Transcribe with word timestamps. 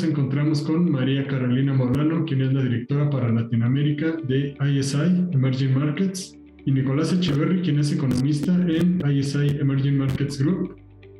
nos 0.00 0.08
encontramos 0.08 0.62
con 0.62 0.90
María 0.90 1.26
Carolina 1.26 1.74
Molano, 1.74 2.24
quien 2.24 2.40
es 2.40 2.54
la 2.54 2.62
directora 2.62 3.10
para 3.10 3.28
Latinoamérica 3.28 4.16
de 4.26 4.56
ISI 4.58 5.28
Emerging 5.32 5.74
Markets, 5.74 6.38
y 6.64 6.72
Nicolás 6.72 7.12
Echeverry, 7.12 7.60
quien 7.60 7.78
es 7.78 7.92
economista 7.92 8.54
en 8.54 8.98
ISI 9.06 9.58
Emerging 9.60 9.98
Markets 9.98 10.42
Group, 10.42 10.76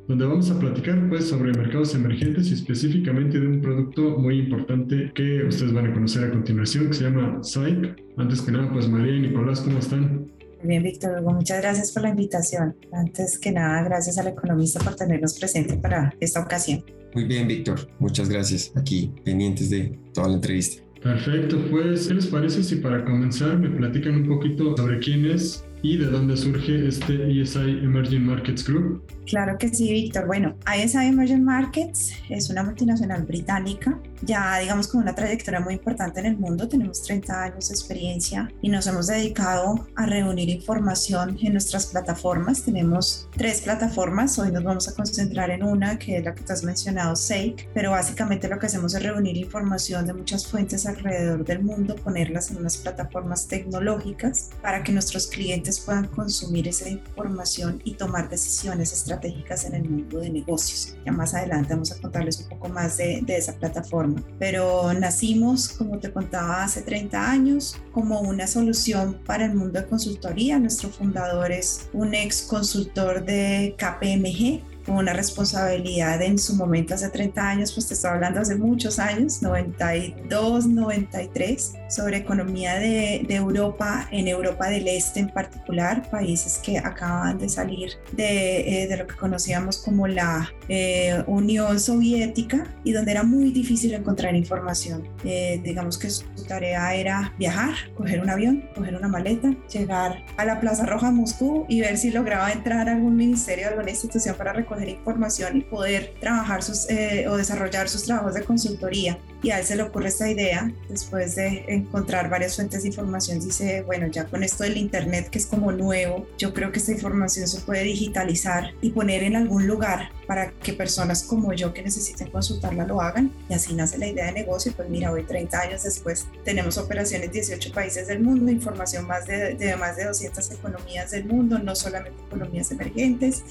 donde 0.07 0.25
vamos 0.25 0.49
a 0.49 0.59
platicar 0.59 1.07
pues 1.09 1.25
sobre 1.25 1.51
mercados 1.51 1.93
emergentes 1.93 2.49
y 2.49 2.55
específicamente 2.55 3.39
de 3.39 3.47
un 3.49 3.61
producto 3.61 4.17
muy 4.17 4.39
importante 4.39 5.11
que 5.13 5.43
ustedes 5.43 5.73
van 5.73 5.91
a 5.91 5.93
conocer 5.93 6.23
a 6.23 6.31
continuación, 6.31 6.87
que 6.87 6.93
se 6.93 7.03
llama 7.03 7.37
SAIC. 7.43 8.01
Antes 8.17 8.41
que 8.41 8.51
nada, 8.51 8.71
pues 8.73 8.89
María 8.89 9.15
y 9.15 9.19
Nicolás, 9.19 9.61
¿cómo 9.61 9.77
están? 9.77 10.25
Bien, 10.63 10.83
Víctor 10.83 11.21
muchas 11.21 11.61
gracias 11.61 11.91
por 11.91 12.03
la 12.03 12.09
invitación. 12.09 12.75
Antes 12.91 13.39
que 13.39 13.51
nada, 13.51 13.83
gracias 13.83 14.17
al 14.17 14.27
economista 14.27 14.79
por 14.79 14.95
tenernos 14.95 15.37
presente 15.39 15.75
para 15.77 16.13
esta 16.19 16.39
ocasión. 16.39 16.83
Muy 17.13 17.25
bien, 17.25 17.47
Víctor, 17.47 17.89
muchas 17.99 18.29
gracias. 18.29 18.71
Aquí 18.75 19.13
pendientes 19.25 19.69
de 19.69 19.97
toda 20.13 20.29
la 20.29 20.35
entrevista. 20.35 20.81
Perfecto, 21.01 21.57
pues, 21.71 22.07
¿qué 22.07 22.13
les 22.13 22.27
parece 22.27 22.63
si 22.63 22.75
para 22.75 23.03
comenzar 23.03 23.57
me 23.57 23.69
platican 23.69 24.15
un 24.15 24.27
poquito 24.27 24.77
sobre 24.77 24.99
quién 24.99 25.25
es 25.25 25.65
y 25.81 25.97
de 25.97 26.05
dónde 26.05 26.37
surge 26.37 26.87
este 26.87 27.41
ESI 27.41 27.79
Emerging 27.83 28.25
Markets 28.25 28.67
Group? 28.67 29.03
Claro 29.25 29.57
que 29.57 29.69
sí, 29.69 29.91
Víctor. 29.91 30.27
Bueno, 30.27 30.55
ISI 30.67 31.05
Emerging 31.05 31.43
Markets 31.43 32.13
es 32.29 32.49
una 32.49 32.63
multinacional 32.63 33.23
británica, 33.23 33.99
ya 34.23 34.59
digamos 34.59 34.87
con 34.87 35.01
una 35.01 35.15
trayectoria 35.15 35.59
muy 35.59 35.75
importante 35.75 36.19
en 36.19 36.25
el 36.25 36.37
mundo. 36.37 36.67
Tenemos 36.67 37.01
30 37.03 37.43
años 37.43 37.69
de 37.69 37.75
experiencia 37.75 38.51
y 38.61 38.69
nos 38.69 38.87
hemos 38.87 39.07
dedicado 39.07 39.87
a 39.95 40.05
reunir 40.05 40.49
información 40.49 41.37
en 41.41 41.53
nuestras 41.53 41.87
plataformas. 41.87 42.63
Tenemos 42.63 43.29
tres 43.35 43.61
plataformas. 43.61 44.37
Hoy 44.37 44.51
nos 44.51 44.63
vamos 44.63 44.89
a 44.89 44.95
concentrar 44.95 45.49
en 45.51 45.63
una, 45.63 45.97
que 45.97 46.17
es 46.17 46.25
la 46.25 46.35
que 46.35 46.43
te 46.43 46.53
has 46.53 46.63
mencionado, 46.63 47.15
SAKE, 47.15 47.69
pero 47.73 47.91
básicamente 47.91 48.49
lo 48.49 48.59
que 48.59 48.65
hacemos 48.65 48.93
es 48.95 49.03
reunir 49.03 49.37
información 49.37 50.05
de 50.05 50.13
muchas 50.13 50.45
fuentes 50.45 50.85
alrededor 50.85 51.45
del 51.45 51.63
mundo, 51.63 51.95
ponerlas 51.95 52.51
en 52.51 52.57
unas 52.57 52.77
plataformas 52.77 53.47
tecnológicas 53.47 54.49
para 54.61 54.83
que 54.83 54.91
nuestros 54.91 55.27
clientes 55.27 55.70
puedan 55.79 56.07
consumir 56.07 56.67
esa 56.67 56.89
información 56.89 57.81
y 57.83 57.93
tomar 57.93 58.29
decisiones 58.29 58.91
estratégicas 58.93 59.65
en 59.65 59.75
el 59.75 59.89
mundo 59.89 60.19
de 60.19 60.29
negocios. 60.29 60.95
Ya 61.05 61.11
más 61.11 61.33
adelante 61.33 61.73
vamos 61.73 61.91
a 61.91 62.01
contarles 62.01 62.39
un 62.41 62.49
poco 62.49 62.69
más 62.69 62.97
de, 62.97 63.21
de 63.23 63.37
esa 63.37 63.53
plataforma. 63.53 64.21
Pero 64.39 64.93
nacimos, 64.93 65.69
como 65.69 65.99
te 65.99 66.11
contaba, 66.11 66.63
hace 66.63 66.81
30 66.81 67.31
años 67.31 67.77
como 67.91 68.21
una 68.21 68.47
solución 68.47 69.19
para 69.25 69.45
el 69.45 69.55
mundo 69.55 69.79
de 69.79 69.87
consultoría. 69.87 70.59
Nuestro 70.59 70.89
fundador 70.89 71.51
es 71.51 71.89
un 71.93 72.13
ex 72.13 72.41
consultor 72.43 73.23
de 73.23 73.75
KPMG, 73.77 74.70
con 74.91 74.99
una 74.99 75.13
responsabilidad 75.13 76.21
en 76.21 76.37
su 76.37 76.53
momento 76.53 76.95
hace 76.95 77.09
30 77.09 77.49
años, 77.49 77.71
pues 77.71 77.87
te 77.87 77.93
estoy 77.93 78.11
hablando 78.11 78.41
hace 78.41 78.55
muchos 78.55 78.99
años, 78.99 79.41
92, 79.41 80.67
93, 80.67 81.73
sobre 81.89 82.17
economía 82.17 82.75
de, 82.75 83.25
Europa, 83.29 84.09
en 84.11 84.27
Europa 84.27 84.67
del 84.67 84.89
Este 84.89 85.21
en 85.21 85.29
particular, 85.29 86.09
países 86.09 86.57
que 86.57 86.77
acaban 86.77 87.37
de 87.37 87.47
salir 87.47 87.91
de, 88.11 88.83
eh, 88.83 88.87
de 88.87 88.97
lo 88.97 89.07
que 89.07 89.15
conocíamos 89.15 89.77
como 89.77 90.07
la 90.07 90.51
eh, 90.73 91.21
Unión 91.27 91.81
Soviética 91.81 92.65
y 92.85 92.93
donde 92.93 93.11
era 93.11 93.23
muy 93.23 93.51
difícil 93.51 93.93
encontrar 93.93 94.33
información. 94.37 95.05
Eh, 95.25 95.59
digamos 95.61 95.97
que 95.97 96.09
su 96.09 96.23
tarea 96.47 96.95
era 96.95 97.33
viajar, 97.37 97.73
coger 97.97 98.21
un 98.21 98.29
avión, 98.29 98.69
coger 98.73 98.95
una 98.95 99.09
maleta, 99.09 99.53
llegar 99.69 100.23
a 100.37 100.45
la 100.45 100.61
Plaza 100.61 100.85
Roja 100.85 101.07
de 101.07 101.13
Moscú 101.13 101.65
y 101.67 101.81
ver 101.81 101.97
si 101.97 102.09
lograba 102.09 102.53
entrar 102.53 102.87
a 102.87 102.93
algún 102.93 103.17
ministerio, 103.17 103.67
alguna 103.67 103.89
institución 103.89 104.33
para 104.37 104.53
recoger 104.53 104.87
información 104.87 105.57
y 105.57 105.61
poder 105.61 106.13
trabajar 106.21 106.63
sus, 106.63 106.87
o 107.27 107.35
desarrollar 107.35 107.89
sus 107.89 108.03
trabajos 108.03 108.33
de 108.33 108.43
consultoría 108.43 109.17
y 109.41 109.51
a 109.51 109.59
él 109.59 109.65
se 109.65 109.75
le 109.75 109.83
ocurre 109.83 110.07
esta 110.09 110.29
idea, 110.29 110.71
después 110.89 111.35
de 111.35 111.65
encontrar 111.67 112.29
varias 112.29 112.55
fuentes 112.55 112.83
de 112.83 112.89
información, 112.89 113.39
dice, 113.39 113.81
bueno, 113.83 114.07
ya 114.07 114.25
con 114.25 114.43
esto 114.43 114.63
del 114.63 114.77
Internet 114.77 115.29
que 115.29 115.39
es 115.39 115.45
como 115.45 115.71
nuevo, 115.71 116.27
yo 116.37 116.53
creo 116.53 116.71
que 116.71 116.79
esta 116.79 116.91
información 116.91 117.47
se 117.47 117.61
puede 117.61 117.83
digitalizar 117.83 118.73
y 118.81 118.91
poner 118.91 119.23
en 119.23 119.35
algún 119.35 119.67
lugar 119.67 120.09
para 120.27 120.51
que 120.51 120.71
personas 120.71 121.23
como 121.23 121.51
yo 121.53 121.73
que 121.73 121.81
necesiten 121.81 122.29
consultarla 122.29 122.85
lo 122.85 123.01
hagan. 123.01 123.33
Y 123.49 123.53
así 123.53 123.73
nace 123.73 123.97
la 123.97 124.07
idea 124.07 124.27
de 124.27 124.31
negocio. 124.31 124.71
Pues 124.73 124.89
mira, 124.89 125.11
hoy 125.11 125.23
30 125.23 125.59
años 125.59 125.83
después 125.83 126.25
tenemos 126.45 126.77
operaciones 126.77 127.27
en 127.27 127.33
18 127.33 127.73
países 127.73 128.07
del 128.07 128.21
mundo, 128.21 128.49
información 128.49 129.05
más 129.07 129.27
de, 129.27 129.55
de 129.55 129.75
más 129.75 129.97
de 129.97 130.05
200 130.05 130.51
economías 130.51 131.11
del 131.11 131.25
mundo, 131.25 131.59
no 131.59 131.75
solamente 131.75 132.17
economías 132.27 132.71
emergentes, 132.71 133.43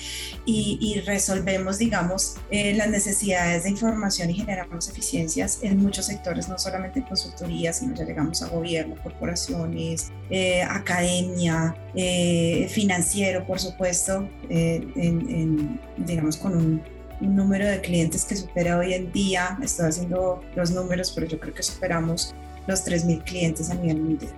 y, 0.46 0.78
y 0.80 1.00
resolvemos, 1.00 1.76
digamos, 1.76 2.36
eh, 2.50 2.74
las 2.74 2.88
necesidades 2.88 3.64
de 3.64 3.70
información 3.70 4.30
y 4.30 4.34
generamos 4.34 4.88
eficiencias 4.88 5.58
en 5.60 5.79
muchos 5.80 6.06
sectores, 6.06 6.48
no 6.48 6.58
solamente 6.58 7.00
en 7.00 7.06
consultoría, 7.06 7.72
sino 7.72 7.94
ya 7.94 8.04
llegamos 8.04 8.42
a 8.42 8.48
gobierno, 8.48 8.94
corporaciones, 9.02 10.12
eh, 10.30 10.62
academia, 10.62 11.74
eh, 11.94 12.68
financiero, 12.70 13.46
por 13.46 13.58
supuesto, 13.58 14.28
eh, 14.48 14.86
en, 14.96 15.80
digamos 15.96 16.36
con 16.36 16.56
un, 16.56 16.82
un, 17.20 17.36
número 17.36 17.66
de 17.66 17.80
clientes 17.80 18.24
que 18.24 18.36
supera 18.36 18.78
hoy 18.78 18.94
en 18.94 19.10
día, 19.12 19.58
estoy 19.62 19.88
haciendo 19.88 20.42
los 20.54 20.70
números, 20.70 21.12
pero 21.14 21.26
yo 21.26 21.40
creo 21.40 21.54
que 21.54 21.62
superamos 21.62 22.34
los 22.66 22.86
3.000 22.86 23.24
clientes 23.24 23.70
a 23.70 23.74
nivel 23.74 24.00
mundial. 24.00 24.32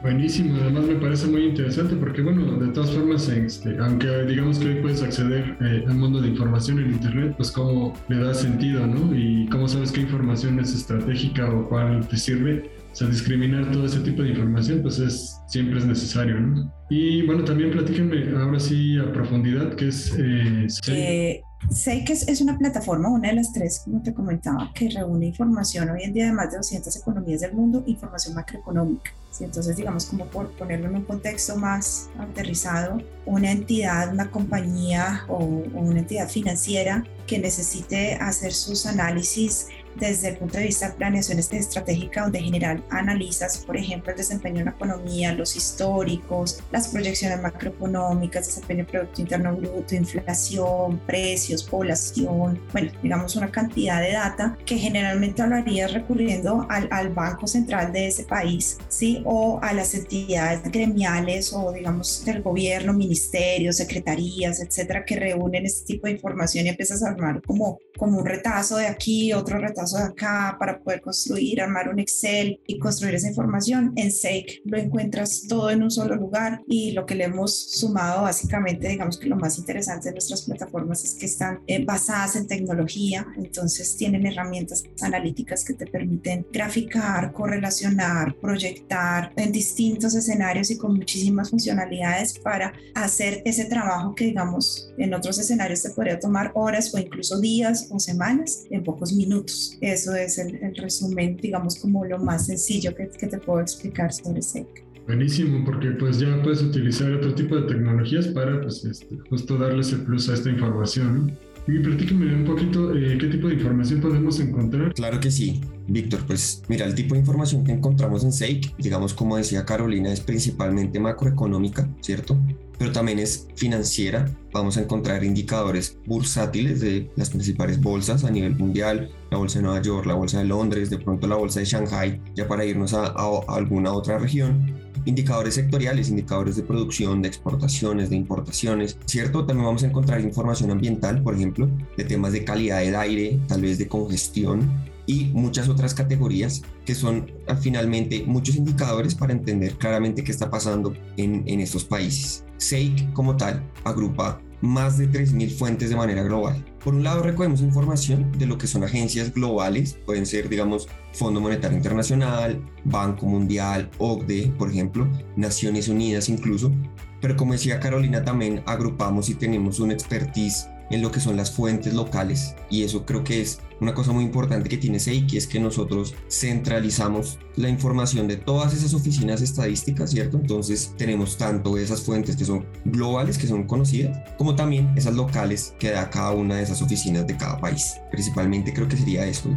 Buenísimo, 0.00 0.56
además 0.60 0.84
me 0.84 0.94
parece 0.94 1.26
muy 1.26 1.46
interesante 1.46 1.96
porque, 1.96 2.22
bueno, 2.22 2.56
de 2.56 2.72
todas 2.72 2.92
formas, 2.92 3.28
este, 3.28 3.76
aunque 3.78 4.06
digamos 4.26 4.58
que 4.60 4.68
hoy 4.68 4.74
puedes 4.80 5.02
acceder 5.02 5.56
eh, 5.60 5.84
al 5.88 5.96
mundo 5.96 6.20
de 6.20 6.28
información 6.28 6.78
en 6.78 6.92
Internet, 6.92 7.34
pues 7.36 7.50
cómo 7.50 7.94
le 8.08 8.18
da 8.18 8.32
sentido, 8.32 8.86
¿no? 8.86 9.12
Y 9.12 9.48
cómo 9.48 9.66
sabes 9.66 9.90
qué 9.90 10.02
información 10.02 10.60
es 10.60 10.72
estratégica 10.72 11.50
o 11.50 11.68
cuál 11.68 12.06
te 12.06 12.16
sirve. 12.16 12.70
O 12.92 12.96
sea, 12.98 13.08
discriminar 13.08 13.70
todo 13.72 13.86
ese 13.86 14.00
tipo 14.00 14.22
de 14.22 14.30
información, 14.30 14.82
pues 14.82 15.00
es, 15.00 15.36
siempre 15.48 15.78
es 15.78 15.86
necesario, 15.86 16.38
¿no? 16.38 16.72
Y 16.90 17.26
bueno, 17.26 17.44
también 17.44 17.72
platíquenme 17.72 18.36
ahora 18.36 18.60
sí 18.60 18.98
a 18.98 19.12
profundidad, 19.12 19.74
qué 19.74 19.88
es... 19.88 20.16
Eh, 20.16 20.66
eh, 20.88 21.42
Sé 21.70 22.04
que 22.04 22.12
es, 22.12 22.40
una 22.40 22.56
plataforma, 22.56 23.08
una 23.08 23.28
de 23.28 23.34
las 23.34 23.52
tres, 23.52 23.82
como 23.84 24.00
te 24.00 24.14
comentaba, 24.14 24.70
que 24.72 24.88
reúne 24.90 25.26
información 25.26 25.90
hoy 25.90 26.02
en 26.04 26.12
día 26.14 26.26
de 26.26 26.32
más 26.32 26.52
de 26.52 26.58
200 26.58 26.96
economías 26.96 27.40
del 27.40 27.52
mundo, 27.52 27.82
información 27.86 28.34
macroeconómica. 28.34 29.10
Entonces, 29.40 29.76
digamos, 29.76 30.06
como 30.06 30.26
por 30.26 30.50
ponerlo 30.52 30.88
en 30.88 30.96
un 30.96 31.04
contexto 31.04 31.56
más 31.56 32.10
aterrizado, 32.18 33.00
una 33.24 33.52
entidad, 33.52 34.12
una 34.12 34.30
compañía 34.30 35.24
o 35.28 35.38
una 35.38 36.00
entidad 36.00 36.28
financiera 36.28 37.04
que 37.26 37.38
necesite 37.38 38.14
hacer 38.14 38.52
sus 38.52 38.86
análisis 38.86 39.68
desde 39.96 40.28
el 40.28 40.36
punto 40.36 40.58
de 40.58 40.64
vista 40.64 40.88
de 40.88 40.94
planeación 40.94 41.38
estratégica, 41.38 42.22
donde 42.22 42.38
en 42.38 42.44
general 42.46 42.84
analizas, 42.90 43.58
por 43.58 43.76
ejemplo, 43.76 44.12
el 44.12 44.18
desempeño 44.18 44.60
en 44.60 44.66
la 44.66 44.70
economía, 44.72 45.32
los 45.32 45.56
históricos, 45.56 46.62
las 46.70 46.88
proyecciones 46.88 47.40
macroeconómicas, 47.40 48.46
desempeño 48.46 48.78
del 48.78 48.86
Producto 48.86 49.20
Interno 49.20 49.56
Bruto, 49.56 49.94
inflación, 49.94 50.98
precios, 51.06 51.62
población, 51.62 52.60
bueno, 52.72 52.92
digamos 53.02 53.36
una 53.36 53.50
cantidad 53.50 54.00
de 54.00 54.12
data 54.12 54.56
que 54.64 54.76
generalmente 54.76 55.42
hablarías 55.42 55.92
recurriendo 55.92 56.66
al, 56.68 56.88
al 56.90 57.10
Banco 57.10 57.46
Central 57.46 57.92
de 57.92 58.08
ese 58.08 58.24
país, 58.24 58.78
¿sí? 58.88 59.22
O 59.24 59.58
a 59.62 59.72
las 59.72 59.94
entidades 59.94 60.62
gremiales 60.70 61.52
o, 61.52 61.72
digamos, 61.72 62.24
del 62.24 62.42
gobierno, 62.42 62.92
ministerios, 62.92 63.76
secretarías, 63.76 64.60
etcétera, 64.60 65.04
que 65.04 65.16
reúnen 65.16 65.66
este 65.66 65.94
tipo 65.94 66.06
de 66.06 66.12
información 66.12 66.66
y 66.66 66.68
empiezas 66.70 67.02
a 67.02 67.10
armar 67.10 67.42
como, 67.42 67.78
como 67.96 68.18
un 68.18 68.26
retazo 68.26 68.76
de 68.76 68.86
aquí, 68.86 69.32
otro 69.32 69.58
retazo 69.58 69.77
de 69.78 70.02
acá 70.02 70.56
para 70.58 70.82
poder 70.82 71.00
construir, 71.00 71.60
armar 71.60 71.88
un 71.88 71.98
Excel 71.98 72.60
y 72.66 72.78
construir 72.78 73.14
esa 73.14 73.28
información. 73.28 73.92
En 73.96 74.10
Sake 74.10 74.60
lo 74.64 74.78
encuentras 74.78 75.44
todo 75.48 75.70
en 75.70 75.82
un 75.82 75.90
solo 75.90 76.16
lugar 76.16 76.62
y 76.66 76.92
lo 76.92 77.06
que 77.06 77.14
le 77.14 77.24
hemos 77.24 77.70
sumado 77.72 78.22
básicamente, 78.22 78.88
digamos 78.88 79.18
que 79.18 79.28
lo 79.28 79.36
más 79.36 79.58
interesante 79.58 80.08
de 80.08 80.12
nuestras 80.12 80.42
plataformas 80.42 81.04
es 81.04 81.14
que 81.14 81.26
están 81.26 81.60
eh, 81.66 81.84
basadas 81.84 82.36
en 82.36 82.46
tecnología, 82.46 83.26
entonces 83.36 83.96
tienen 83.96 84.26
herramientas 84.26 84.82
analíticas 85.00 85.64
que 85.64 85.74
te 85.74 85.86
permiten 85.86 86.46
graficar, 86.52 87.32
correlacionar, 87.32 88.36
proyectar 88.40 89.32
en 89.36 89.52
distintos 89.52 90.14
escenarios 90.14 90.70
y 90.70 90.78
con 90.78 90.94
muchísimas 90.94 91.50
funcionalidades 91.50 92.38
para 92.38 92.72
hacer 92.94 93.42
ese 93.44 93.66
trabajo 93.66 94.14
que 94.14 94.26
digamos 94.26 94.92
en 94.98 95.14
otros 95.14 95.38
escenarios 95.38 95.82
te 95.82 95.90
podría 95.90 96.18
tomar 96.18 96.52
horas 96.54 96.92
o 96.94 96.98
incluso 96.98 97.40
días 97.40 97.88
o 97.90 97.98
semanas 97.98 98.64
en 98.70 98.82
pocos 98.82 99.12
minutos. 99.12 99.67
Eso 99.80 100.14
es 100.14 100.38
el, 100.38 100.74
resumen, 100.76 101.36
digamos, 101.36 101.76
como 101.76 102.04
lo 102.04 102.18
más 102.18 102.46
sencillo 102.46 102.94
que, 102.94 103.08
que 103.08 103.26
te 103.26 103.38
puedo 103.38 103.60
explicar 103.60 104.12
sobre 104.12 104.42
SEC. 104.42 104.88
Buenísimo, 105.08 105.64
porque 105.64 105.92
pues 105.92 106.18
ya 106.18 106.38
puedes 106.42 106.60
utilizar 106.60 107.10
otro 107.12 107.34
tipo 107.34 107.56
de 107.56 107.62
tecnologías 107.62 108.26
para 108.28 108.60
pues 108.60 108.84
este, 108.84 109.16
justo 109.30 109.56
darles 109.56 109.90
el 109.92 110.02
plus 110.02 110.28
a 110.28 110.34
esta 110.34 110.50
información. 110.50 111.32
Y 111.66 111.78
platícame 111.78 112.34
un 112.34 112.44
poquito 112.44 112.94
eh, 112.94 113.16
qué 113.18 113.26
tipo 113.28 113.48
de 113.48 113.54
información 113.54 114.02
podemos 114.02 114.38
encontrar. 114.38 114.92
Claro 114.92 115.18
que 115.18 115.30
sí, 115.30 115.62
Víctor. 115.86 116.20
Pues 116.26 116.62
mira, 116.68 116.84
el 116.84 116.94
tipo 116.94 117.14
de 117.14 117.20
información 117.20 117.64
que 117.64 117.72
encontramos 117.72 118.22
en 118.22 118.32
SEIC, 118.32 118.76
digamos 118.76 119.14
como 119.14 119.38
decía 119.38 119.64
Carolina, 119.64 120.12
es 120.12 120.20
principalmente 120.20 121.00
macroeconómica, 121.00 121.88
¿cierto? 122.02 122.38
Pero 122.78 122.92
también 122.92 123.18
es 123.18 123.48
financiera. 123.56 124.30
Vamos 124.52 124.76
a 124.76 124.82
encontrar 124.82 125.24
indicadores 125.24 125.98
bursátiles 126.06 126.80
de 126.80 127.10
las 127.16 127.30
principales 127.30 127.80
bolsas 127.80 128.24
a 128.24 128.30
nivel 128.30 128.56
mundial, 128.56 129.10
la 129.30 129.38
bolsa 129.38 129.58
de 129.58 129.64
Nueva 129.64 129.82
York, 129.82 130.06
la 130.06 130.14
bolsa 130.14 130.38
de 130.38 130.44
Londres, 130.44 130.90
de 130.90 130.98
pronto 130.98 131.26
la 131.26 131.36
bolsa 131.36 131.60
de 131.60 131.66
Shanghai, 131.66 132.20
ya 132.34 132.46
para 132.48 132.64
irnos 132.64 132.94
a, 132.94 133.06
a 133.06 133.40
alguna 133.48 133.92
otra 133.92 134.18
región 134.18 134.78
indicadores 135.04 135.54
sectoriales, 135.54 136.10
indicadores 136.10 136.56
de 136.56 136.62
producción, 136.62 137.22
de 137.22 137.28
exportaciones, 137.28 138.10
de 138.10 138.16
importaciones, 138.16 138.98
¿cierto? 139.06 139.46
También 139.46 139.66
vamos 139.66 139.82
a 139.82 139.86
encontrar 139.86 140.20
información 140.20 140.70
ambiental, 140.70 141.22
por 141.22 141.34
ejemplo, 141.34 141.68
de 141.96 142.04
temas 142.04 142.32
de 142.32 142.44
calidad 142.44 142.80
del 142.80 142.94
aire, 142.94 143.40
tal 143.48 143.62
vez 143.62 143.78
de 143.78 143.88
congestión 143.88 144.70
y 145.06 145.26
muchas 145.26 145.68
otras 145.68 145.94
categorías 145.94 146.62
que 146.84 146.94
son 146.94 147.30
ah, 147.46 147.56
finalmente 147.56 148.24
muchos 148.26 148.56
indicadores 148.56 149.14
para 149.14 149.32
entender 149.32 149.74
claramente 149.74 150.22
qué 150.22 150.30
está 150.30 150.50
pasando 150.50 150.94
en, 151.16 151.42
en 151.46 151.60
estos 151.60 151.84
países. 151.84 152.44
SEIC 152.58 153.12
como 153.12 153.36
tal 153.36 153.62
agrupa 153.84 154.40
más 154.60 154.98
de 154.98 155.08
3.000 155.08 155.56
fuentes 155.56 155.90
de 155.90 155.96
manera 155.96 156.22
global. 156.22 156.64
Por 156.82 156.94
un 156.94 157.04
lado, 157.04 157.22
recogemos 157.22 157.60
información 157.60 158.32
de 158.38 158.46
lo 158.46 158.58
que 158.58 158.66
son 158.66 158.84
agencias 158.84 159.32
globales, 159.32 159.98
pueden 160.04 160.26
ser, 160.26 160.48
digamos, 160.48 160.88
Fondo 161.12 161.40
Monetario 161.40 161.76
Internacional, 161.76 162.60
Banco 162.84 163.26
Mundial, 163.26 163.90
OCDE, 163.98 164.52
por 164.58 164.70
ejemplo, 164.70 165.08
Naciones 165.36 165.88
Unidas 165.88 166.28
incluso, 166.28 166.72
pero 167.20 167.36
como 167.36 167.52
decía 167.52 167.80
Carolina, 167.80 168.24
también 168.24 168.62
agrupamos 168.66 169.28
y 169.28 169.34
tenemos 169.34 169.80
un 169.80 169.90
expertise 169.90 170.68
en 170.90 171.02
lo 171.02 171.10
que 171.10 171.20
son 171.20 171.36
las 171.36 171.50
fuentes 171.50 171.94
locales 171.94 172.54
y 172.70 172.82
eso 172.82 173.04
creo 173.04 173.24
que 173.24 173.40
es 173.40 173.60
una 173.80 173.94
cosa 173.94 174.12
muy 174.12 174.24
importante 174.24 174.68
que 174.68 174.76
tiene 174.76 174.98
SEIC 174.98 175.34
es 175.34 175.46
que 175.46 175.60
nosotros 175.60 176.14
centralizamos 176.28 177.38
la 177.56 177.68
información 177.68 178.26
de 178.26 178.36
todas 178.36 178.74
esas 178.74 178.92
oficinas 178.92 179.40
estadísticas, 179.40 180.10
¿cierto? 180.10 180.36
Entonces 180.36 180.94
tenemos 180.96 181.36
tanto 181.36 181.78
esas 181.78 182.02
fuentes 182.02 182.36
que 182.36 182.44
son 182.44 182.66
globales, 182.84 183.38
que 183.38 183.46
son 183.46 183.64
conocidas, 183.64 184.18
como 184.36 184.56
también 184.56 184.90
esas 184.96 185.14
locales 185.14 185.74
que 185.78 185.90
da 185.90 186.10
cada 186.10 186.32
una 186.32 186.56
de 186.56 186.64
esas 186.64 186.82
oficinas 186.82 187.26
de 187.26 187.36
cada 187.36 187.60
país. 187.60 187.94
Principalmente 188.10 188.72
creo 188.72 188.88
que 188.88 188.96
sería 188.96 189.26
eso. 189.26 189.56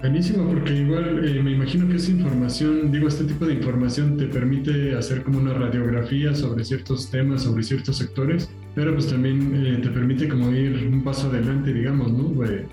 Buenísimo, 0.00 0.46
porque 0.46 0.74
igual 0.74 1.26
eh, 1.26 1.42
me 1.42 1.52
imagino 1.52 1.88
que 1.88 1.96
esa 1.96 2.10
información, 2.12 2.92
digo, 2.92 3.08
este 3.08 3.24
tipo 3.24 3.46
de 3.46 3.54
información 3.54 4.16
te 4.16 4.26
permite 4.26 4.94
hacer 4.94 5.24
como 5.24 5.38
una 5.38 5.54
radiografía 5.54 6.34
sobre 6.34 6.64
ciertos 6.64 7.10
temas, 7.10 7.42
sobre 7.42 7.64
ciertos 7.64 7.96
sectores, 7.96 8.48
pero 8.76 8.92
pues 8.92 9.08
también 9.08 9.64
eh, 9.66 9.78
te 9.82 9.88
permite 9.88 10.28
como 10.28 10.52
ir 10.52 10.86
un 10.92 11.02
paso 11.02 11.28
adelante, 11.28 11.72
digamos, 11.72 12.12
¿no? 12.12 12.30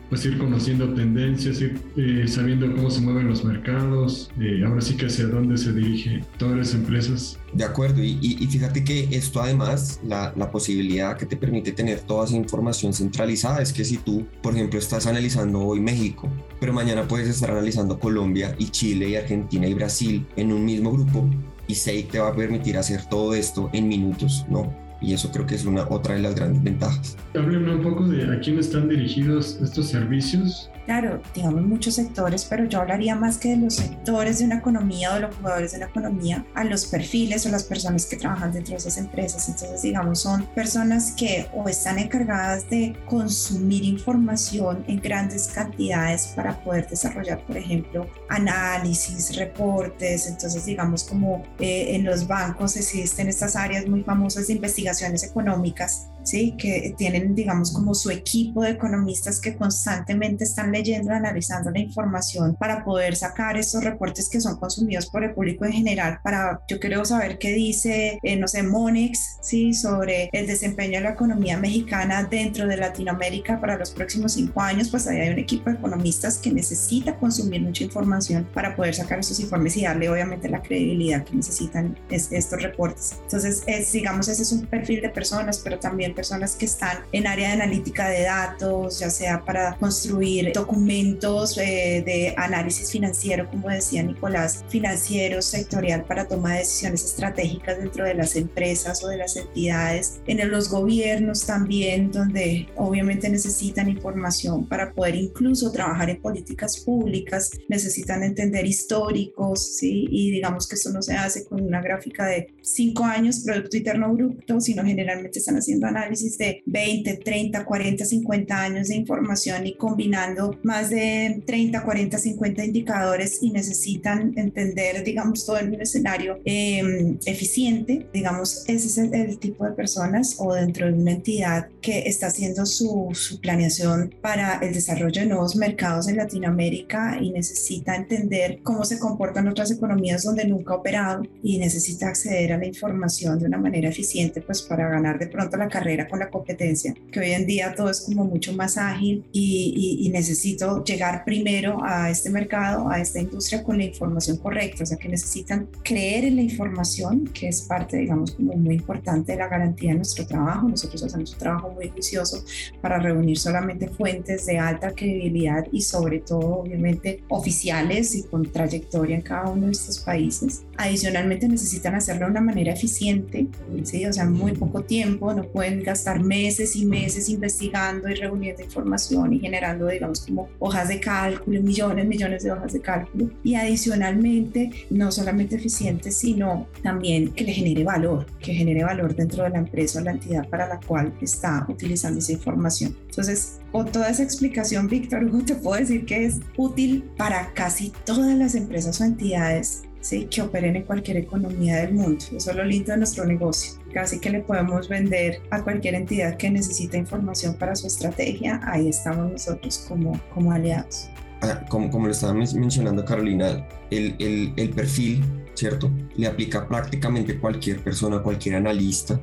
Pues 0.09 0.25
ir 0.25 0.37
conociendo 0.37 0.93
tendencias, 0.93 1.61
ir 1.61 1.79
eh, 1.95 2.27
sabiendo 2.27 2.69
cómo 2.75 2.91
se 2.91 2.99
mueven 2.99 3.29
los 3.29 3.45
mercados, 3.45 4.29
ahora 4.67 4.81
sí 4.81 4.97
que 4.97 5.05
hacia 5.05 5.27
dónde 5.27 5.57
se 5.57 5.71
dirige 5.71 6.21
todas 6.37 6.57
las 6.57 6.73
empresas. 6.73 7.39
De 7.53 7.63
acuerdo, 7.63 8.03
y, 8.03 8.17
y, 8.21 8.47
fíjate 8.47 8.83
que 8.83 9.07
esto 9.11 9.41
además, 9.41 10.01
la, 10.05 10.33
la, 10.35 10.51
posibilidad 10.51 11.15
que 11.17 11.25
te 11.25 11.37
permite 11.37 11.71
tener 11.71 12.01
toda 12.01 12.25
esa 12.25 12.35
información 12.35 12.93
centralizada 12.93 13.61
es 13.61 13.71
que 13.71 13.85
si 13.85 13.95
tú, 13.95 14.27
por 14.41 14.55
ejemplo, 14.55 14.79
estás 14.79 15.07
analizando 15.07 15.61
hoy 15.61 15.79
México, 15.79 16.29
pero 16.59 16.73
mañana 16.73 17.07
puedes 17.07 17.29
estar 17.29 17.49
analizando 17.49 17.97
Colombia 17.97 18.55
y 18.57 18.69
Chile 18.69 19.09
y 19.09 19.15
Argentina 19.15 19.67
y 19.67 19.73
Brasil 19.73 20.27
en 20.35 20.51
un 20.51 20.65
mismo 20.65 20.91
grupo, 20.91 21.29
y 21.65 21.75
SEIC 21.75 22.11
te 22.11 22.19
va 22.19 22.29
a 22.29 22.35
permitir 22.35 22.77
hacer 22.77 23.05
todo 23.05 23.33
esto 23.33 23.69
en 23.71 23.87
minutos, 23.87 24.45
¿no? 24.49 24.82
Y 25.03 25.13
eso 25.13 25.29
creo 25.31 25.45
que 25.45 25.55
es 25.55 25.65
una 25.65 25.87
otra 25.89 26.15
de 26.15 26.21
las 26.21 26.35
grandes 26.35 26.63
ventajas. 26.63 27.17
Háblenme 27.35 27.75
un 27.75 27.81
poco 27.81 28.07
de 28.07 28.23
a 28.33 28.39
quién 28.39 28.57
están 28.57 28.87
dirigidos 28.87 29.59
estos 29.61 29.87
servicios 29.87 30.69
claro, 30.85 31.21
digamos 31.33 31.63
muchos 31.63 31.95
sectores, 31.95 32.45
pero 32.45 32.65
yo 32.65 32.81
hablaría 32.81 33.15
más 33.15 33.37
que 33.37 33.49
de 33.49 33.57
los 33.57 33.75
sectores 33.75 34.39
de 34.39 34.45
una 34.45 34.57
economía 34.57 35.11
o 35.11 35.15
de 35.15 35.19
los 35.21 35.35
jugadores 35.35 35.71
de 35.71 35.77
una 35.77 35.87
economía, 35.87 36.45
a 36.53 36.63
los 36.63 36.85
perfiles 36.85 37.45
o 37.45 37.49
las 37.49 37.63
personas 37.63 38.05
que 38.05 38.17
trabajan 38.17 38.51
dentro 38.51 38.71
de 38.71 38.77
esas 38.77 38.97
empresas. 38.97 39.47
Entonces, 39.47 39.81
digamos, 39.81 40.19
son 40.19 40.45
personas 40.47 41.11
que 41.11 41.47
o 41.53 41.67
están 41.67 41.99
encargadas 41.99 42.69
de 42.69 42.95
consumir 43.05 43.83
información 43.83 44.83
en 44.87 44.99
grandes 44.99 45.47
cantidades 45.47 46.27
para 46.35 46.59
poder 46.63 46.87
desarrollar, 46.87 47.45
por 47.45 47.57
ejemplo, 47.57 48.07
análisis, 48.29 49.35
reportes. 49.35 50.27
Entonces, 50.27 50.65
digamos, 50.65 51.03
como 51.03 51.43
eh, 51.59 51.95
en 51.95 52.03
los 52.03 52.27
bancos 52.27 52.75
existen 52.77 53.27
estas 53.27 53.55
áreas 53.55 53.87
muy 53.87 54.03
famosas 54.03 54.47
de 54.47 54.53
investigaciones 54.53 55.23
económicas 55.23 56.07
¿sí? 56.23 56.55
que 56.57 56.93
tienen, 56.97 57.35
digamos, 57.35 57.71
como 57.71 57.93
su 57.93 58.09
equipo 58.09 58.63
de 58.63 58.71
economistas 58.71 59.39
que 59.39 59.55
constantemente 59.55 60.43
están 60.43 60.71
leyendo 60.73 61.13
analizando 61.13 61.71
la 61.71 61.79
información 61.79 62.55
para 62.55 62.83
poder 62.83 63.15
sacar 63.15 63.57
estos 63.57 63.83
reportes 63.83 64.29
que 64.29 64.41
son 64.41 64.57
consumidos 64.57 65.05
por 65.09 65.23
el 65.23 65.33
público 65.33 65.65
en 65.65 65.71
general. 65.73 66.19
Para, 66.23 66.61
yo 66.67 66.79
quiero 66.79 67.05
saber 67.05 67.37
qué 67.37 67.53
dice, 67.53 68.19
eh, 68.21 68.35
no 68.35 68.47
sé, 68.47 68.63
Monex, 68.63 69.37
¿sí? 69.41 69.73
sobre 69.73 70.29
el 70.33 70.47
desempeño 70.47 70.97
de 70.97 71.01
la 71.01 71.11
economía 71.11 71.57
mexicana 71.57 72.23
dentro 72.23 72.67
de 72.67 72.77
Latinoamérica 72.77 73.59
para 73.59 73.77
los 73.77 73.91
próximos 73.91 74.33
cinco 74.33 74.61
años, 74.61 74.89
pues 74.89 75.07
ahí 75.07 75.19
hay 75.19 75.29
un 75.29 75.39
equipo 75.39 75.69
de 75.69 75.77
economistas 75.77 76.37
que 76.37 76.51
necesita 76.51 77.15
consumir 77.15 77.61
mucha 77.61 77.83
información 77.83 78.47
para 78.53 78.75
poder 78.75 78.95
sacar 78.95 79.19
esos 79.19 79.39
informes 79.39 79.77
y 79.77 79.83
darle 79.83 80.09
obviamente 80.09 80.49
la 80.49 80.61
credibilidad 80.61 81.23
que 81.23 81.35
necesitan 81.35 81.97
estos 82.09 82.61
reportes. 82.61 83.17
Entonces, 83.23 83.63
es, 83.67 83.91
digamos, 83.91 84.27
ese 84.27 84.41
es 84.41 84.51
un 84.51 84.65
perfil 84.65 85.01
de 85.01 85.09
personas, 85.09 85.59
pero 85.59 85.79
también 85.79 86.15
personas 86.15 86.55
que 86.55 86.65
están 86.65 86.99
en 87.11 87.27
área 87.27 87.49
de 87.49 87.53
analítica 87.53 88.09
de 88.09 88.23
datos, 88.23 88.99
ya 88.99 89.09
sea 89.09 89.43
para 89.43 89.75
construir 89.75 90.51
documentos 90.63 91.57
eh, 91.57 92.03
de 92.05 92.33
análisis 92.37 92.89
financiero, 92.91 93.49
como 93.49 93.69
decía 93.69 94.01
Nicolás, 94.01 94.63
financiero, 94.69 95.41
sectorial 95.41 96.05
para 96.05 96.27
toma 96.27 96.53
de 96.53 96.59
decisiones 96.59 97.03
estratégicas 97.03 97.77
dentro 97.77 98.05
de 98.05 98.13
las 98.13 98.35
empresas 98.35 99.03
o 99.03 99.09
de 99.09 99.17
las 99.17 99.35
entidades, 99.35 100.21
en 100.25 100.49
los 100.49 100.69
gobiernos 100.69 101.45
también, 101.45 102.11
donde 102.11 102.67
obviamente 102.75 103.29
necesitan 103.29 103.89
información 103.89 104.65
para 104.67 104.93
poder 104.93 105.15
incluso 105.15 105.71
trabajar 105.71 106.09
en 106.09 106.21
políticas 106.21 106.79
públicas, 106.79 107.51
necesitan 107.67 108.23
entender 108.23 108.65
históricos, 108.65 109.77
¿sí? 109.77 110.07
y 110.09 110.31
digamos 110.31 110.67
que 110.67 110.75
esto 110.75 110.91
no 110.91 111.01
se 111.01 111.15
hace 111.15 111.45
con 111.45 111.61
una 111.61 111.81
gráfica 111.81 112.25
de 112.25 112.53
cinco 112.61 113.03
años, 113.03 113.43
Producto 113.45 113.75
Interno 113.77 114.13
Bruto, 114.13 114.61
sino 114.61 114.83
generalmente 114.83 115.39
están 115.39 115.57
haciendo 115.57 115.87
análisis 115.87 116.37
de 116.37 116.61
20, 116.65 117.17
30, 117.17 117.65
40, 117.65 118.05
50 118.05 118.61
años 118.61 118.87
de 118.87 118.95
información 118.95 119.67
y 119.67 119.75
combinando 119.75 120.52
más 120.63 120.89
de 120.89 121.41
30, 121.45 121.83
40, 121.83 122.17
50 122.17 122.65
indicadores 122.65 123.39
y 123.41 123.51
necesitan 123.51 124.33
entender, 124.35 125.03
digamos, 125.03 125.45
todo 125.45 125.57
en 125.59 125.73
un 125.73 125.81
escenario 125.81 126.39
em, 126.45 127.17
eficiente, 127.25 128.07
digamos, 128.13 128.63
ese 128.67 128.87
es 128.87 128.97
el, 128.97 129.37
tipo 129.39 129.65
de 129.65 129.71
personas 129.71 130.35
o 130.37 130.53
dentro 130.53 130.85
de 130.85 130.93
una 130.93 131.11
entidad 131.11 131.67
que 131.81 132.03
está 132.07 132.27
haciendo 132.27 132.65
su, 132.65 133.09
su 133.13 133.39
planeación 133.41 134.13
para 134.21 134.59
el 134.59 134.73
desarrollo 134.73 135.21
de 135.21 135.27
nuevos 135.27 135.55
mercados 135.55 136.07
en 136.07 136.17
Latinoamérica 136.17 137.17
y 137.19 137.31
necesita 137.31 137.95
entender 137.95 138.59
cómo 138.63 138.85
se 138.85 138.99
comportan 138.99 139.47
otras 139.47 139.71
economías 139.71 140.23
donde 140.23 140.45
nunca 140.45 140.73
ha 140.73 140.77
operado 140.77 141.23
y 141.41 141.57
necesita 141.57 142.07
acceder 142.07 142.53
a 142.53 142.57
la 142.57 142.65
información 142.65 143.39
de 143.39 143.45
una 143.45 143.57
manera 143.57 143.89
eficiente 143.89 144.41
pues 144.41 144.61
para 144.61 144.89
ganar 144.89 145.19
de 145.19 145.27
pronto 145.27 145.57
la 145.57 145.67
carrera 145.67 146.07
con 146.07 146.19
la 146.19 146.29
competencia, 146.29 146.93
que 147.11 147.19
hoy 147.19 147.31
en 147.31 147.45
día 147.45 147.73
todo 147.75 147.89
es 147.89 148.01
como 148.01 148.25
mucho 148.25 148.53
más 148.53 148.77
ágil 148.77 149.25
y, 149.31 149.97
y, 149.99 150.09
necesito 150.43 150.83
llegar 150.83 151.23
primero 151.23 151.77
a 151.83 152.09
este 152.09 152.29
mercado, 152.29 152.89
a 152.89 152.99
esta 152.99 153.19
industria 153.19 153.63
con 153.63 153.77
la 153.77 153.85
información 153.85 154.37
correcta, 154.37 154.83
o 154.83 154.85
sea 154.85 154.97
que 154.97 155.07
necesitan 155.07 155.69
creer 155.83 156.25
en 156.25 156.35
la 156.35 156.41
información, 156.41 157.29
que 157.33 157.47
es 157.47 157.61
parte, 157.61 157.95
digamos, 157.95 158.31
como 158.31 158.53
muy 158.53 158.75
importante 158.75 159.31
de 159.31 159.37
la 159.37 159.47
garantía 159.47 159.91
de 159.91 159.97
nuestro 159.97 160.27
trabajo. 160.27 160.67
Nosotros 160.67 161.01
hacemos 161.01 161.31
un 161.31 161.39
trabajo 161.39 161.71
muy 161.71 161.87
juicioso 161.89 162.43
para 162.81 162.99
reunir 162.99 163.39
solamente 163.39 163.87
fuentes 163.87 164.45
de 164.45 164.59
alta 164.59 164.91
credibilidad 164.91 165.65
y 165.71 165.81
sobre 165.81 166.19
todo, 166.19 166.59
obviamente, 166.59 167.23
oficiales 167.29 168.13
y 168.13 168.23
con 168.23 168.43
trayectoria 168.51 169.15
en 169.15 169.21
cada 169.21 169.49
uno 169.49 169.67
de 169.67 169.71
estos 169.71 169.99
países. 169.99 170.63
Adicionalmente 170.75 171.47
necesitan 171.47 171.95
hacerlo 171.95 172.25
de 172.25 172.31
una 172.31 172.41
manera 172.41 172.73
eficiente, 172.73 173.47
¿sí? 173.83 174.05
o 174.05 174.11
sea, 174.11 174.25
muy 174.25 174.51
poco 174.51 174.83
tiempo, 174.83 175.33
no 175.33 175.43
pueden 175.43 175.83
gastar 175.83 176.21
meses 176.21 176.75
y 176.75 176.85
meses 176.85 177.29
investigando 177.29 178.09
y 178.09 178.15
reuniendo 178.15 178.61
información 178.61 179.31
y 179.33 179.39
generando, 179.39 179.87
digamos, 179.87 180.25
como 180.33 180.49
hojas 180.59 180.87
de 180.87 180.99
cálculo, 180.99 181.61
millones, 181.61 182.07
millones 182.07 182.43
de 182.43 182.51
hojas 182.51 182.73
de 182.73 182.81
cálculo. 182.81 183.29
Y 183.43 183.55
adicionalmente, 183.55 184.71
no 184.89 185.11
solamente 185.11 185.55
eficiente, 185.55 186.11
sino 186.11 186.67
también 186.81 187.31
que 187.33 187.43
le 187.43 187.53
genere 187.53 187.83
valor, 187.83 188.25
que 188.39 188.53
genere 188.53 188.83
valor 188.83 189.15
dentro 189.15 189.43
de 189.43 189.51
la 189.51 189.59
empresa 189.59 189.99
o 189.99 190.03
la 190.03 190.11
entidad 190.11 190.47
para 190.49 190.67
la 190.67 190.79
cual 190.79 191.13
está 191.21 191.65
utilizando 191.69 192.19
esa 192.19 192.31
información. 192.31 192.95
Entonces, 193.09 193.59
con 193.71 193.91
toda 193.91 194.09
esa 194.09 194.23
explicación, 194.23 194.87
Víctor, 194.87 195.29
te 195.45 195.55
puedo 195.55 195.79
decir 195.79 196.05
que 196.05 196.25
es 196.25 196.39
útil 196.57 197.03
para 197.17 197.53
casi 197.53 197.91
todas 198.05 198.35
las 198.35 198.55
empresas 198.55 198.99
o 199.01 199.03
entidades 199.03 199.83
¿sí? 200.03 200.27
que 200.29 200.41
operen 200.41 200.75
en 200.75 200.83
cualquier 200.83 201.17
economía 201.17 201.77
del 201.77 201.93
mundo. 201.95 202.23
Eso 202.35 202.51
es 202.51 202.55
lo 202.55 202.63
lindo 202.63 202.91
de 202.91 202.97
nuestro 202.97 203.25
negocio. 203.25 203.79
Casi 203.93 204.19
que 204.19 204.29
le 204.29 204.41
podemos 204.41 204.87
vender 204.87 205.41
a 205.49 205.63
cualquier 205.63 205.95
entidad 205.95 206.37
que 206.37 206.51
necesita 206.51 206.97
información 206.97 207.55
para 207.55 207.75
su 207.75 207.87
estrategia. 207.87 208.59
Ahí 208.65 208.89
estamos 208.89 209.31
nosotros 209.31 209.85
como, 209.87 210.19
como 210.33 210.51
aliados. 210.51 211.09
Ah, 211.41 211.65
como, 211.69 211.89
como 211.89 212.05
lo 212.05 212.11
estaba 212.11 212.33
mencionando 212.33 213.03
Carolina, 213.03 213.67
el, 213.89 214.15
el, 214.19 214.53
el 214.55 214.69
perfil, 214.69 215.23
¿cierto? 215.55 215.91
Le 216.15 216.27
aplica 216.27 216.67
prácticamente 216.67 217.39
cualquier 217.39 217.79
persona, 217.79 218.21
cualquier 218.21 218.55
analista 218.55 219.19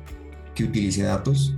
que 0.55 0.65
utilice 0.65 1.03
datos. 1.03 1.55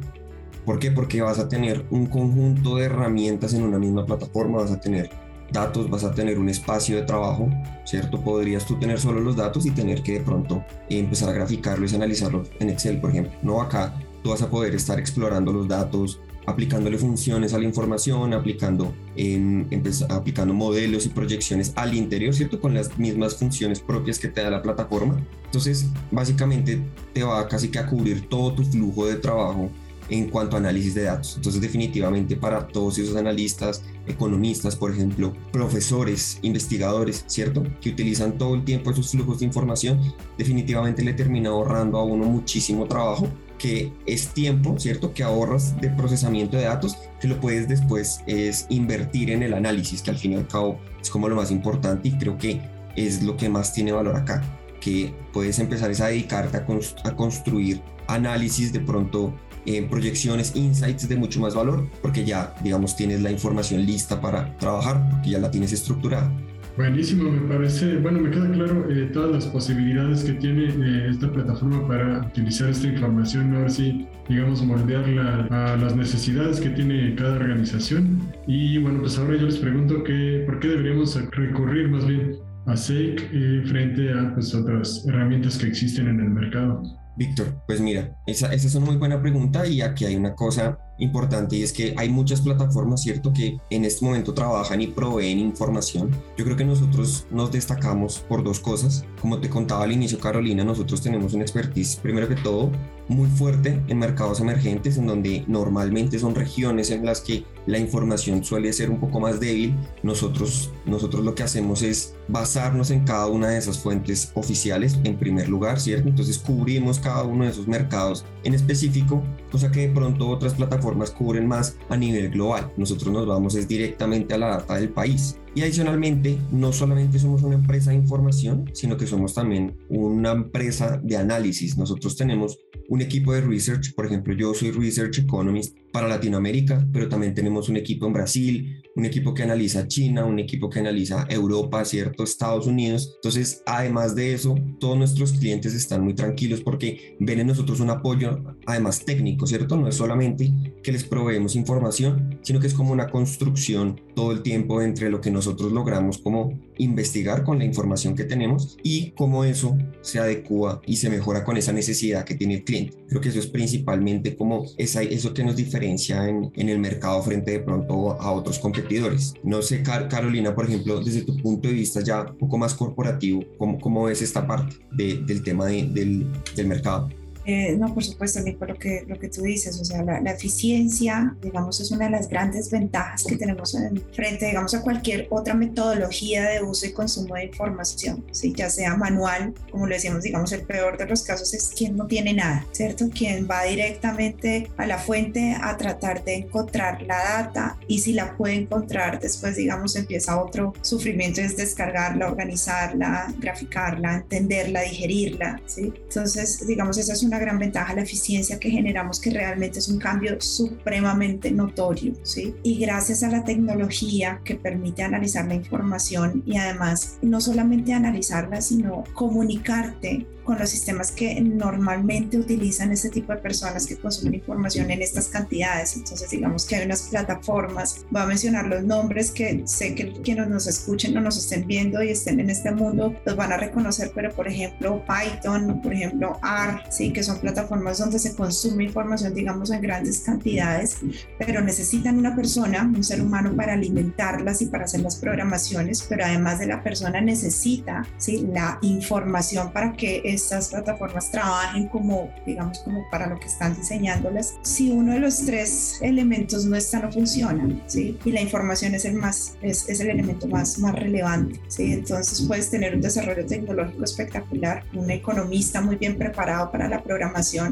¿Por 0.65 0.79
qué? 0.79 0.91
Porque 0.91 1.21
vas 1.21 1.39
a 1.39 1.49
tener 1.49 1.85
un 1.89 2.05
conjunto 2.05 2.77
de 2.77 2.85
herramientas 2.85 3.53
en 3.53 3.63
una 3.63 3.79
misma 3.79 4.05
plataforma, 4.05 4.59
vas 4.59 4.71
a 4.71 4.79
tener 4.79 5.09
datos, 5.53 5.89
vas 5.89 6.03
a 6.03 6.12
tener 6.12 6.39
un 6.39 6.50
espacio 6.50 6.98
de 6.98 7.03
trabajo, 7.03 7.50
¿cierto? 7.86 8.19
Podrías 8.19 8.65
tú 8.65 8.77
tener 8.79 9.00
solo 9.00 9.22
los 9.22 9.36
datos 9.36 9.65
y 9.65 9.72
tener 9.72 10.03
que 10.03 10.13
de 10.13 10.19
pronto 10.22 10.65
empezar 10.89 11.29
a 11.29 11.33
graficarlos 11.33 11.93
y 11.93 11.95
analizarlos 11.95 12.50
en 12.60 12.69
Excel, 12.69 13.00
por 13.00 13.12
ejemplo. 13.12 13.31
No 13.41 13.62
acá 13.62 13.93
tú 14.24 14.31
vas 14.31 14.41
a 14.41 14.50
poder 14.50 14.74
estar 14.75 15.00
explorando 15.00 15.53
los 15.53 15.67
datos, 15.67 16.19
aplicándole 16.45 16.98
funciones 16.98 17.53
a 17.53 17.57
la 17.57 17.65
información, 17.65 18.33
aplicando, 18.33 18.93
en, 19.15 19.67
aplicando 20.10 20.53
modelos 20.53 21.05
y 21.05 21.10
proyecciones 21.10 21.74
al 21.75 21.93
interior, 21.93 22.33
¿cierto? 22.33 22.60
Con 22.60 22.74
las 22.74 22.98
mismas 22.98 23.36
funciones 23.36 23.79
propias 23.79 24.19
que 24.19 24.27
te 24.27 24.41
da 24.41 24.50
la 24.50 24.62
plataforma. 24.62 25.22
Entonces, 25.45 25.88
básicamente 26.12 26.81
te 27.13 27.24
va 27.24 27.48
casi 27.48 27.69
que 27.69 27.79
a 27.79 27.88
cubrir 27.88 28.27
todo 28.27 28.53
tu 28.53 28.63
flujo 28.65 29.05
de 29.05 29.15
trabajo 29.15 29.69
en 30.10 30.29
cuanto 30.29 30.55
a 30.55 30.60
análisis 30.60 30.93
de 30.95 31.03
datos. 31.03 31.36
Entonces, 31.38 31.62
definitivamente 31.62 32.36
para 32.36 32.67
todos 32.67 32.98
esos 32.98 33.15
analistas, 33.15 33.83
economistas, 34.05 34.75
por 34.75 34.91
ejemplo, 34.91 35.33
profesores, 35.51 36.39
investigadores, 36.41 37.24
¿cierto? 37.27 37.63
Que 37.81 37.89
utilizan 37.89 38.38
todo 38.38 38.55
el 38.55 38.63
tiempo 38.63 38.91
esos 38.91 39.12
flujos 39.12 39.39
de 39.39 39.45
información, 39.45 40.00
definitivamente 40.38 41.03
le 41.03 41.13
termina 41.13 41.50
ahorrando 41.50 41.98
a 41.98 42.03
uno 42.03 42.25
muchísimo 42.25 42.86
trabajo 42.88 43.27
que 43.57 43.93
es 44.05 44.27
tiempo, 44.29 44.77
¿cierto? 44.77 45.13
Que 45.13 45.24
ahorras 45.24 45.79
de 45.79 45.89
procesamiento 45.89 46.57
de 46.57 46.63
datos, 46.63 46.98
que 47.22 47.29
lo 47.29 47.39
puedes 47.39 47.69
después 47.69 48.19
es 48.27 48.65
invertir 48.67 49.29
en 49.29 49.41
el 49.41 49.53
análisis, 49.53 50.01
que 50.01 50.12
al 50.12 50.17
fin 50.17 50.33
y 50.33 50.36
al 50.36 50.48
cabo 50.48 50.79
es 51.01 51.10
como 51.10 51.29
lo 51.29 51.36
más 51.38 51.50
importante 51.50 52.10
y 52.10 52.17
creo 52.17 52.38
que 52.38 52.62
es 52.98 53.24
lo 53.24 53.38
que 53.38 53.48
más 53.48 53.74
tiene 53.74 53.93
valor 53.93 54.17
acá, 54.17 54.43
que 54.81 55.13
puedes 55.31 55.60
empezar 55.60 55.89
a 55.89 56.07
dedicarte 56.07 56.57
a, 56.57 56.65
a 57.07 57.15
construir 57.15 57.81
análisis 58.07 58.74
de 58.74 58.81
pronto 58.81 59.33
en 59.65 59.89
proyecciones, 59.89 60.55
insights 60.55 61.08
de 61.08 61.15
mucho 61.15 61.39
más 61.39 61.55
valor, 61.55 61.88
porque 62.01 62.25
ya, 62.25 62.53
digamos, 62.63 62.96
tienes 62.96 63.22
la 63.22 63.32
información 63.32 63.86
lista 63.86 64.20
para 64.20 64.58
trabajar, 64.58 65.10
porque 65.10 65.32
ya 65.32 65.39
la 65.39 65.51
tienes 65.51 65.74
estructurada. 65.74 66.32
Buenísimo, 66.75 67.29
me 67.29 67.48
parece, 67.48 67.98
bueno, 67.98 68.20
me 68.20 68.32
queda 68.32 68.51
claro 68.51 68.89
eh, 68.89 69.08
todas 69.13 69.32
las 69.32 69.46
posibilidades 69.46 70.24
que 70.24 70.34
tiene 70.34 70.70
eh, 70.70 71.08
esta 71.08 71.32
plataforma 71.32 71.88
para 71.88 72.25
utilizar 72.25 72.70
esta 72.70 72.88
información, 72.88 73.55
a 73.55 73.60
ver 73.60 73.70
si, 73.70 74.08
digamos, 74.27 74.65
moldearla 74.65 75.48
a 75.51 75.77
las 75.77 75.96
necesidades 75.96 76.60
que 76.60 76.70
tiene 76.70 77.13
cada 77.13 77.36
organización. 77.36 78.20
Y 78.48 78.79
bueno, 78.79 79.01
pues 79.01 79.20
ahora 79.20 79.36
yo 79.36 79.46
les 79.46 79.58
pregunto 79.58 80.03
que, 80.03 80.46
¿por 80.48 80.60
qué 80.60 80.70
deberíamos 80.70 81.15
recurrir 81.29 81.89
más 81.89 82.08
bien 82.08 82.38
a 82.65 82.75
SEIC 82.75 83.22
eh, 83.32 83.62
frente 83.67 84.12
a 84.12 84.34
pues, 84.34 84.55
otras 84.55 85.05
herramientas 85.08 85.60
que 85.60 85.67
existen 85.67 86.08
en 86.08 86.22
el 86.22 86.29
mercado? 86.32 86.82
Víctor, 87.15 87.55
pues 87.67 87.79
mira, 87.79 88.17
esa, 88.25 88.53
es 88.53 88.74
una 88.75 88.88
muy 88.88 88.96
buena 88.98 89.22
pregunta 89.22 89.67
y 89.67 89.82
aquí 89.82 90.05
hay 90.05 90.15
una 90.15 90.36
cosa 90.36 90.79
importante 90.98 91.55
y 91.55 91.63
es 91.63 91.74
que 91.74 91.93
hay 91.98 92.10
muchas 92.10 92.41
plataformas, 92.41 93.01
¿cierto?, 93.01 93.34
que 93.34 93.60
en 93.70 93.86
este 93.86 94.05
momento 94.05 94.34
trabajan 94.34 94.82
y 94.82 94.88
proveen 94.88 95.39
información. 95.39 96.12
Yo 96.38 96.46
creo 96.46 96.58
que 96.58 96.65
nosotros 96.65 97.27
nos 97.32 97.51
destacamos 97.51 98.20
por 98.20 98.43
dos 98.43 98.60
cosas. 98.60 99.05
Como 99.22 99.39
te 99.39 99.50
contaba 99.50 99.84
al 99.84 99.91
inicio, 99.91 100.20
Carolina, 100.20 100.63
nosotros 100.63 101.01
tenemos 101.01 101.34
una 101.34 101.43
expertise, 101.43 101.98
primero 101.98 102.27
que 102.27 102.36
todo, 102.36 102.72
muy 103.08 103.29
fuerte 103.29 103.82
en 103.88 104.00
mercados 104.00 104.39
emergentes, 104.39 104.98
en 104.98 105.08
donde 105.08 105.43
normalmente 105.48 106.20
son 106.20 106.36
regiones 106.36 106.89
en 106.89 107.05
las 107.05 107.22
que 107.22 107.43
la 107.65 107.77
información 107.77 108.43
suele 108.43 108.72
ser 108.74 108.89
un 108.89 109.00
poco 109.00 109.20
más 109.20 109.39
débil. 109.39 109.75
Nosotros, 110.03 110.72
nosotros 110.86 111.24
lo 111.24 111.36
que 111.36 111.43
hacemos 111.43 111.82
es 111.82 112.15
basarnos 112.27 112.91
en 112.91 113.03
cada 113.03 113.27
una 113.27 113.49
de 113.49 113.57
esas 113.57 113.79
fuentes 113.79 114.31
oficiales, 114.35 114.99
en 115.03 115.17
primer 115.17 115.49
lugar, 115.49 115.79
¿cierto? 115.79 116.07
Entonces 116.07 116.37
cubrimos 116.39 116.99
cada 116.99 117.23
uno 117.23 117.45
de 117.45 117.51
esos 117.51 117.67
mercados 117.67 118.25
en 118.43 118.53
específico, 118.53 119.23
cosa 119.51 119.71
que 119.71 119.87
de 119.87 119.93
pronto 119.93 120.27
otras 120.29 120.53
plataformas 120.53 121.11
cubren 121.11 121.47
más 121.47 121.77
a 121.89 121.97
nivel 121.97 122.29
global. 122.29 122.71
Nosotros 122.77 123.11
nos 123.13 123.27
vamos 123.27 123.55
es 123.55 123.67
directamente 123.67 124.33
a 124.33 124.37
la 124.37 124.47
data 124.47 124.75
del 124.75 124.89
país. 124.89 125.37
Y 125.55 125.61
adicionalmente, 125.61 126.39
no 126.51 126.73
solamente 126.73 127.19
somos 127.19 127.43
una 127.43 127.55
empresa 127.55 127.91
de 127.91 127.97
información, 127.97 128.71
sino 128.73 128.97
que 128.97 129.05
somos 129.05 129.35
también 129.35 129.77
una 129.87 130.31
empresa 130.31 130.99
de 131.03 131.15
análisis. 131.15 131.77
Nosotros 131.77 132.15
tenemos 132.17 132.57
un 132.89 133.01
equipo 133.01 133.33
de 133.33 133.41
research, 133.41 133.93
por 133.93 134.05
ejemplo, 134.05 134.33
yo 134.33 134.53
soy 134.53 134.71
Research 134.71 135.19
Economist 135.19 135.77
para 135.91 136.07
Latinoamérica, 136.07 136.87
pero 136.91 137.07
también 137.07 137.33
tenemos 137.33 137.69
un 137.69 137.77
equipo 137.77 138.07
en 138.07 138.13
Brasil, 138.13 138.82
un 138.95 139.05
equipo 139.05 139.33
que 139.33 139.43
analiza 139.43 139.88
China, 139.88 140.25
un 140.25 140.39
equipo 140.39 140.69
que 140.69 140.79
analiza 140.79 141.25
Europa, 141.29 141.83
¿cierto? 141.85 142.23
Estados 142.23 142.67
Unidos. 142.67 143.13
Entonces, 143.15 143.63
además 143.65 144.15
de 144.15 144.33
eso, 144.33 144.55
todos 144.79 144.97
nuestros 144.97 145.33
clientes 145.33 145.73
están 145.73 146.03
muy 146.03 146.13
tranquilos 146.13 146.62
porque 146.62 147.15
ven 147.19 147.39
en 147.39 147.47
nosotros 147.47 147.79
un 147.79 147.89
apoyo, 147.89 148.43
además 148.65 149.03
técnico, 149.03 149.47
¿cierto? 149.47 149.77
No 149.77 149.88
es 149.88 149.95
solamente 149.95 150.53
que 150.83 150.91
les 150.91 151.03
proveemos 151.03 151.55
información, 151.55 152.39
sino 152.43 152.59
que 152.59 152.67
es 152.67 152.73
como 152.73 152.91
una 152.91 153.09
construcción 153.09 153.99
todo 154.15 154.31
el 154.31 154.43
tiempo 154.43 154.81
entre 154.81 155.09
lo 155.09 155.21
que 155.21 155.31
nosotros 155.31 155.71
logramos 155.71 156.17
como 156.19 156.59
investigar 156.77 157.43
con 157.43 157.59
la 157.59 157.65
información 157.65 158.15
que 158.15 158.25
tenemos 158.25 158.77
y 158.83 159.11
cómo 159.11 159.43
eso 159.43 159.77
se 160.01 160.19
adecua 160.19 160.81
y 160.85 160.97
se 160.97 161.09
mejora 161.09 161.43
con 161.43 161.57
esa 161.57 161.71
necesidad 161.71 162.25
que 162.25 162.35
tiene 162.35 162.55
el 162.55 162.63
cliente. 162.63 162.97
Creo 163.07 163.21
que 163.21 163.29
eso 163.29 163.39
es 163.39 163.47
principalmente 163.47 164.35
como 164.35 164.65
esa, 164.77 165.01
eso 165.01 165.33
que 165.33 165.43
nos 165.43 165.55
diferencia 165.55 166.27
en, 166.27 166.51
en 166.55 166.69
el 166.69 166.79
mercado 166.79 167.21
frente 167.23 167.51
de 167.51 167.59
pronto 167.59 168.11
a 168.11 168.31
otros 168.31 168.59
competidores. 168.59 169.33
No 169.43 169.61
sé, 169.61 169.83
Carolina, 169.83 170.53
por 170.53 170.65
ejemplo, 170.65 171.01
desde 171.01 171.21
tu 171.21 171.37
punto 171.37 171.67
de 171.67 171.73
vista 171.73 172.01
ya 172.01 172.23
un 172.23 172.37
poco 172.37 172.57
más 172.57 172.73
corporativo, 172.73 173.43
¿cómo, 173.57 173.79
cómo 173.79 174.03
ves 174.05 174.21
esta 174.21 174.45
parte 174.45 174.75
del 174.91 175.43
tema 175.43 175.67
del, 175.67 176.27
del 176.55 176.67
mercado? 176.67 177.09
Eh, 177.45 177.75
no, 177.77 177.93
por 177.93 178.03
supuesto, 178.03 178.39
Nico, 178.41 178.65
lo 178.65 178.75
que, 178.75 179.03
lo 179.07 179.19
que 179.19 179.29
tú 179.29 179.41
dices, 179.41 179.79
o 179.79 179.85
sea, 179.85 180.03
la, 180.03 180.31
eficiencia, 180.33 181.35
digamos, 181.41 181.79
es 181.79 181.91
una 181.91 182.05
de 182.05 182.12
las 182.12 182.27
grandes 182.27 182.71
ventajas 182.71 183.23
que 183.23 183.38
tenemos 183.38 183.75
en 183.75 184.03
frente, 184.13 184.47
digamos, 184.47 184.73
a 184.73 184.81
cualquier 184.81 185.27
otra 185.29 185.53
metodología 185.53 186.50
de 186.50 186.62
uso 186.63 186.88
y 186.88 186.91
consumo 186.91 187.35
de 187.35 187.45
información, 187.45 188.25
¿sí? 188.31 188.53
ya 188.55 188.69
sea 188.69 188.95
manual, 188.95 189.53
como 189.69 189.85
lo 189.85 189.93
decíamos, 189.93 190.23
digamos, 190.23 190.51
el 190.53 190.62
peor 190.62 190.97
de 190.97 191.05
los 191.05 191.23
casos 191.23 191.53
es 191.53 191.69
quien 191.69 191.95
no 191.95 192.07
tiene 192.07 192.33
nada, 192.33 192.65
¿cierto? 192.71 193.09
Quien 193.09 193.47
va 193.50 193.63
directamente 193.63 194.69
a 194.77 194.85
la 194.85 194.97
fuente 194.97 195.55
a 195.62 195.77
tratar 195.77 196.23
de 196.23 196.35
encontrar 196.35 197.01
la 197.03 197.17
data 197.17 197.77
y 197.88 198.00
si 198.00 198.13
la 198.13 198.35
puede 198.38 198.55
encontrar, 198.55 199.19
después, 199.19 199.55
digamos, 199.55 199.95
empieza 199.95 200.41
otro 200.41 200.73
sufrimiento, 200.81 201.41
es 201.41 201.57
descargarla, 201.57 202.27
organizarla, 202.27 203.33
graficarla, 203.39 204.15
entenderla, 204.15 204.81
digerirla, 204.81 205.62
¿sí? 205.65 205.93
Entonces, 205.95 206.65
digamos, 206.65 206.97
esa 206.97 207.13
es 207.13 207.23
una 207.23 207.32
una 207.33 207.39
gran 207.39 207.57
ventaja 207.57 207.95
la 207.95 208.03
eficiencia 208.03 208.59
que 208.59 208.69
generamos, 208.69 209.19
que 209.19 209.31
realmente 209.31 209.79
es 209.79 209.89
un 209.89 209.97
cambio 209.97 210.39
supremamente 210.39 211.49
notorio, 211.49 212.13
¿sí? 212.21 212.53
Y 212.61 212.77
gracias 212.77 213.23
a 213.23 213.29
la 213.29 213.43
tecnología 213.43 214.39
que 214.43 214.53
permite 214.53 215.01
analizar 215.01 215.47
la 215.47 215.55
información 215.55 216.43
y 216.45 216.57
además 216.57 217.17
no 217.23 217.41
solamente 217.41 217.93
analizarla, 217.93 218.61
sino 218.61 219.03
comunicarte 219.13 220.27
con 220.43 220.59
los 220.59 220.69
sistemas 220.69 221.11
que 221.11 221.39
normalmente 221.41 222.37
utilizan 222.37 222.91
este 222.91 223.09
tipo 223.09 223.31
de 223.33 223.39
personas 223.39 223.85
que 223.85 223.95
consumen 223.95 224.35
información 224.35 224.91
en 224.91 225.01
estas 225.01 225.27
cantidades. 225.27 225.95
Entonces, 225.95 226.29
digamos 226.29 226.65
que 226.65 226.75
hay 226.75 226.85
unas 226.85 227.03
plataformas, 227.03 228.05
voy 228.09 228.21
a 228.21 228.25
mencionar 228.25 228.67
los 228.67 228.83
nombres 228.83 229.31
que 229.31 229.63
sé 229.65 229.95
que 229.95 230.11
quienes 230.11 230.49
nos 230.49 230.67
escuchen 230.67 231.17
o 231.17 231.21
nos 231.21 231.37
estén 231.37 231.65
viendo 231.65 232.03
y 232.03 232.09
estén 232.09 232.39
en 232.39 232.49
este 232.49 232.71
mundo 232.71 233.15
los 233.25 233.35
van 233.35 233.51
a 233.51 233.57
reconocer, 233.57 234.11
pero 234.13 234.31
por 234.33 234.47
ejemplo 234.47 235.03
Python, 235.05 235.81
por 235.81 235.93
ejemplo 235.93 236.39
R, 236.43 236.81
sí, 236.89 237.11
que 237.11 237.22
son 237.23 237.39
plataformas 237.39 237.97
donde 237.97 238.19
se 238.19 238.35
consume 238.35 238.85
información, 238.85 239.33
digamos, 239.33 239.71
en 239.71 239.81
grandes 239.81 240.19
cantidades, 240.19 240.97
pero 241.37 241.61
necesitan 241.61 242.17
una 242.17 242.35
persona, 242.35 242.83
un 242.83 243.03
ser 243.03 243.21
humano 243.21 243.55
para 243.55 243.73
alimentarlas 243.73 244.61
y 244.61 244.67
para 244.67 244.85
hacer 244.85 245.01
las 245.01 245.15
programaciones, 245.15 246.05
pero 246.07 246.25
además 246.25 246.59
de 246.59 246.67
la 246.67 246.83
persona 246.83 247.21
necesita, 247.21 248.05
¿sí? 248.17 248.47
La 248.51 248.79
información 248.81 249.71
para 249.71 249.93
que 249.93 250.21
estas 250.25 250.69
plataformas 250.69 251.31
trabajen 251.31 251.87
como, 251.87 252.29
digamos, 252.45 252.79
como 252.79 253.03
para 253.09 253.27
lo 253.27 253.39
que 253.39 253.47
están 253.47 253.75
diseñándolas. 253.75 254.55
Si 254.61 254.91
uno 254.91 255.13
de 255.13 255.19
los 255.19 255.45
tres 255.45 255.99
elementos 256.01 256.65
no 256.65 256.75
está, 256.75 256.99
no 256.99 257.11
funciona, 257.11 257.67
¿sí? 257.87 258.17
Y 258.25 258.31
la 258.31 258.41
información 258.41 258.95
es 258.95 259.05
el 259.05 259.15
más, 259.15 259.55
es, 259.61 259.87
es 259.89 259.99
el 259.99 260.09
elemento 260.09 260.47
más, 260.47 260.77
más 260.79 260.95
relevante, 260.95 261.59
¿sí? 261.67 261.93
Entonces 261.93 262.41
puedes 262.47 262.69
tener 262.69 262.95
un 262.95 263.01
desarrollo 263.01 263.45
tecnológico 263.45 264.03
espectacular, 264.03 264.83
un 264.93 265.09
economista 265.09 265.81
muy 265.81 265.95
bien 265.95 266.17
preparado 266.17 266.71
para 266.71 266.87
la 266.87 267.01
programación 267.01 267.12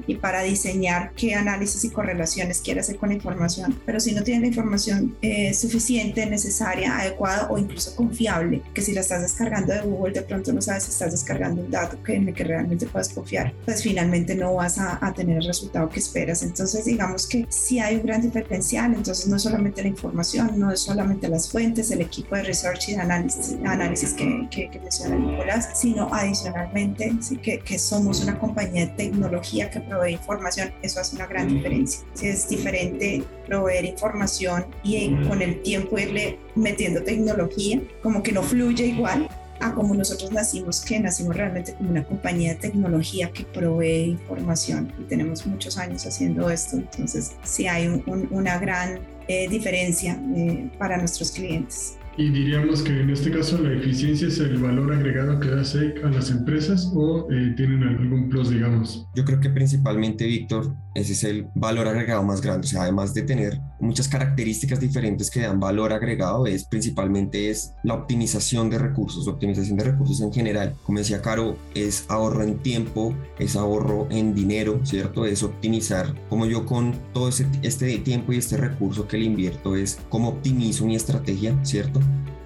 y 0.08 0.16
para 0.16 0.44
diseñar 0.44 1.12
qué 1.16 1.36
análisis 1.36 1.84
y 1.84 1.90
correlaciones 1.90 2.62
quiere 2.62 2.80
hacer 2.80 2.98
con 2.98 3.10
la 3.10 3.16
información, 3.16 3.80
pero 3.86 4.00
si 4.00 4.14
no 4.14 4.24
tiene 4.24 4.42
la 4.42 4.48
información 4.48 5.16
eh, 5.22 5.54
suficiente, 5.54 6.26
necesaria, 6.26 6.98
adecuada 6.98 7.48
o 7.50 7.58
incluso 7.58 7.96
confiable, 7.96 8.62
que 8.74 8.82
si 8.82 8.94
la 8.94 9.02
estás 9.02 9.22
descargando 9.22 9.74
de 9.74 9.82
Google, 9.82 10.14
de 10.14 10.22
pronto 10.22 10.54
no 10.54 10.62
sabes 10.62 10.84
si 10.84 10.92
estás 10.92 11.12
descargando 11.12 11.62
un 11.62 11.72
dato 11.72 12.02
que, 12.04 12.34
que 12.34 12.44
realmente 12.44 12.86
puedas 12.86 13.10
confiar, 13.10 13.54
pues 13.66 13.82
finalmente 13.82 14.36
no 14.36 14.54
vas 14.56 14.78
a, 14.78 15.00
tener 15.16 15.38
el 15.38 15.46
resultado 15.46 15.90
que 15.90 16.00
esperas. 16.00 16.42
Entonces, 16.42 16.86
digamos 16.86 17.28
que 17.28 17.46
si 17.50 17.80
hay 17.80 17.98
un 17.98 18.04
gran 18.04 18.22
diferencial, 18.22 18.94
entonces 18.94 19.28
no 19.28 19.36
es 19.36 19.42
solamente 19.42 19.82
la 19.82 19.90
información, 19.90 20.58
no 20.58 20.72
es 20.72 20.80
solamente 20.80 21.28
las 21.28 21.52
fuentes, 21.52 21.92
el 21.92 22.02
equipo 22.02 22.36
de 22.36 22.44
research 22.44 22.90
y 22.90 22.94
de 22.94 23.02
análisis, 23.02 23.58
análisis 23.66 24.14
que, 24.14 24.48
que, 24.50 24.70
que 24.70 24.80
menciona 24.80 25.16
Nicolás, 25.18 25.70
sino 25.76 26.08
adicionalmente 26.14 27.14
sí, 27.20 27.38
que, 27.38 27.60
que 27.60 27.78
somos 27.78 28.22
una 28.22 28.40
compañía 28.40 28.86
de 28.86 28.94
tecnología 28.94 29.31
que 29.40 29.80
provee 29.80 30.14
información. 30.14 30.72
Eso 30.82 31.00
hace 31.00 31.16
una 31.16 31.28
gran 31.28 31.48
diferencia. 31.48 32.02
Si 32.14 32.28
es 32.28 32.50
diferente 32.50 33.24
proveer 33.48 33.86
información 33.86 34.66
y 34.84 35.16
con 35.28 35.42
el 35.42 35.62
tiempo 35.62 35.98
irle 35.98 36.40
metiendo 36.56 37.04
tecnología, 37.04 37.82
como 38.02 38.24
que 38.24 38.32
no 38.32 38.44
fluye 38.44 38.88
igual 38.88 39.30
a 39.62 39.74
como 39.74 39.94
nosotros 39.94 40.32
nacimos, 40.32 40.82
que 40.82 41.00
nacimos 41.00 41.36
realmente 41.36 41.74
como 41.76 41.92
una 41.92 42.04
compañía 42.04 42.54
de 42.54 42.60
tecnología 42.60 43.32
que 43.32 43.44
provee 43.44 44.06
información 44.06 44.92
y 45.00 45.04
tenemos 45.04 45.46
muchos 45.46 45.78
años 45.78 46.06
haciendo 46.06 46.50
esto, 46.50 46.78
entonces 46.78 47.34
sí 47.44 47.68
hay 47.68 47.88
una 48.08 48.58
gran 48.58 49.00
eh, 49.28 49.48
diferencia 49.48 50.20
eh, 50.36 50.70
para 50.80 50.98
nuestros 50.98 51.32
clientes. 51.32 51.96
Y 52.18 52.30
diríamos 52.30 52.84
que 52.84 53.02
en 53.02 53.10
este 53.10 53.32
caso 53.32 53.58
la 53.58 53.74
eficiencia 53.74 54.28
es 54.28 54.40
el 54.40 54.58
valor 54.58 54.94
agregado 54.94 55.40
que 55.40 55.50
da 55.50 55.64
SEC 55.64 56.04
a 56.04 56.10
las 56.10 56.30
empresas 56.30 56.92
o 56.94 57.32
eh, 57.32 57.54
tienen 57.56 57.84
algún 57.84 58.30
plus, 58.30 58.50
digamos. 58.50 59.08
Yo 59.16 59.24
creo 59.24 59.40
que 59.40 59.50
principalmente, 59.50 60.26
Víctor, 60.26 60.76
ese 60.94 61.14
es 61.14 61.24
el 61.24 61.48
valor 61.56 61.88
agregado 61.88 62.24
más 62.24 62.42
grande. 62.42 62.68
O 62.68 62.70
sea, 62.70 62.84
además 62.84 63.14
de 63.14 63.22
tener 63.22 63.60
muchas 63.82 64.08
características 64.08 64.80
diferentes 64.80 65.30
que 65.30 65.42
dan 65.42 65.60
valor 65.60 65.92
agregado, 65.92 66.46
es 66.46 66.64
principalmente 66.66 67.50
es 67.50 67.74
la 67.84 67.96
optimización 67.96 68.70
de 68.70 68.78
recursos, 68.78 69.28
optimización 69.28 69.78
de 69.78 69.86
recursos 69.86 70.22
en 70.22 70.32
general. 70.32 70.76
Como 70.84 71.00
decía 71.00 71.22
Caro, 71.22 71.58
es 71.76 72.06
ahorro 72.08 72.44
en 72.44 72.60
tiempo, 72.60 73.16
es 73.40 73.56
ahorro 73.56 74.08
en 74.12 74.34
dinero, 74.34 74.80
¿cierto? 74.84 75.26
Es 75.26 75.44
optimizar 75.44 76.16
como 76.30 76.46
yo 76.46 76.66
con 76.66 76.94
todo 77.14 77.30
este 77.30 77.98
tiempo 78.00 78.34
y 78.34 78.38
este 78.38 78.58
recurso 78.58 79.08
que 79.08 79.18
le 79.18 79.26
invierto 79.26 79.76
es 79.76 80.00
cómo 80.10 80.30
optimizo 80.30 80.86
mi 80.86 80.96
estrategia, 80.96 81.58
¿cierto? 81.66 82.00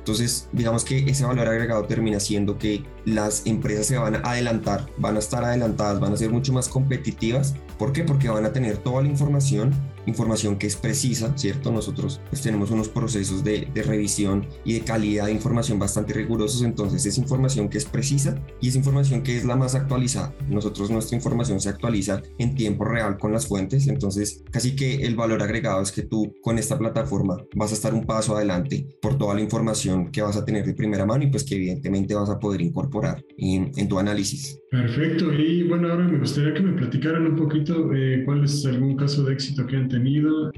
Entonces, 0.05 0.47
digamos 0.51 0.85
que 0.85 0.99
ese 1.09 1.25
valor 1.25 1.47
agregado 1.47 1.85
termina 1.85 2.19
siendo 2.19 2.59
que 2.59 2.83
las 3.05 3.47
empresas 3.47 3.87
se 3.87 3.97
van 3.97 4.15
a 4.15 4.19
adelantar, 4.19 4.85
van 4.99 5.15
a 5.15 5.19
estar 5.19 5.43
adelantadas, 5.43 5.99
van 5.99 6.13
a 6.13 6.17
ser 6.17 6.29
mucho 6.29 6.53
más 6.53 6.69
competitivas. 6.69 7.55
¿Por 7.79 7.91
qué? 7.91 8.03
Porque 8.03 8.29
van 8.29 8.45
a 8.45 8.53
tener 8.53 8.77
toda 8.77 9.01
la 9.01 9.09
información 9.09 9.73
información 10.05 10.57
que 10.57 10.67
es 10.67 10.75
precisa, 10.75 11.37
¿cierto? 11.37 11.71
Nosotros 11.71 12.21
pues 12.29 12.41
tenemos 12.41 12.71
unos 12.71 12.89
procesos 12.89 13.43
de, 13.43 13.67
de, 13.73 13.83
revisión 13.83 14.47
y 14.63 14.73
de 14.73 14.81
calidad 14.81 15.25
de 15.25 15.31
información 15.31 15.79
bastante 15.79 16.13
rigurosos, 16.13 16.63
entonces 16.63 17.05
es 17.05 17.17
información 17.17 17.69
que 17.69 17.77
es 17.77 17.85
precisa 17.85 18.41
y 18.61 18.69
es 18.69 18.75
información 18.75 19.23
que 19.23 19.37
es 19.37 19.45
la 19.45 19.55
más 19.55 19.75
actualizada. 19.75 20.33
Nosotros 20.49 20.89
nuestra 20.89 21.15
información 21.15 21.59
se 21.59 21.69
actualiza 21.69 22.21
en 22.37 22.55
tiempo 22.55 22.85
real 22.85 23.17
con 23.17 23.31
las 23.31 23.47
fuentes, 23.47 23.87
entonces 23.87 24.43
casi 24.51 24.75
que 24.75 25.05
el 25.05 25.15
valor 25.15 25.41
agregado 25.41 25.81
es 25.81 25.91
que 25.91 26.03
tú 26.03 26.33
con 26.41 26.57
esta 26.57 26.77
plataforma 26.77 27.37
vas 27.55 27.71
a 27.71 27.75
estar 27.75 27.93
un 27.93 28.05
paso 28.05 28.35
adelante 28.35 28.87
por 29.01 29.17
toda 29.17 29.35
la 29.35 29.41
información 29.41 30.11
que 30.11 30.21
vas 30.21 30.37
a 30.37 30.45
tener 30.45 30.65
de 30.65 30.73
primera 30.73 31.05
mano 31.05 31.23
y 31.23 31.27
pues 31.27 31.43
que 31.43 31.55
evidentemente 31.55 32.13
vas 32.13 32.29
a 32.29 32.39
poder 32.39 32.61
incorporar 32.61 33.23
en, 33.37 33.71
en 33.75 33.87
tu 33.87 33.99
análisis. 33.99 34.59
Perfecto, 34.71 35.31
y 35.33 35.63
bueno, 35.63 35.89
ahora 35.89 36.05
me 36.05 36.17
gustaría 36.17 36.53
que 36.53 36.61
me 36.61 36.73
platicaran 36.73 37.25
un 37.25 37.35
poquito 37.35 37.93
eh, 37.93 38.23
cuál 38.25 38.43
es 38.43 38.65
algún 38.65 38.97
caso 38.97 39.23
de 39.23 39.33
éxito 39.33 39.65
que 39.65 39.77
han 39.77 39.87
tenido. 39.87 39.94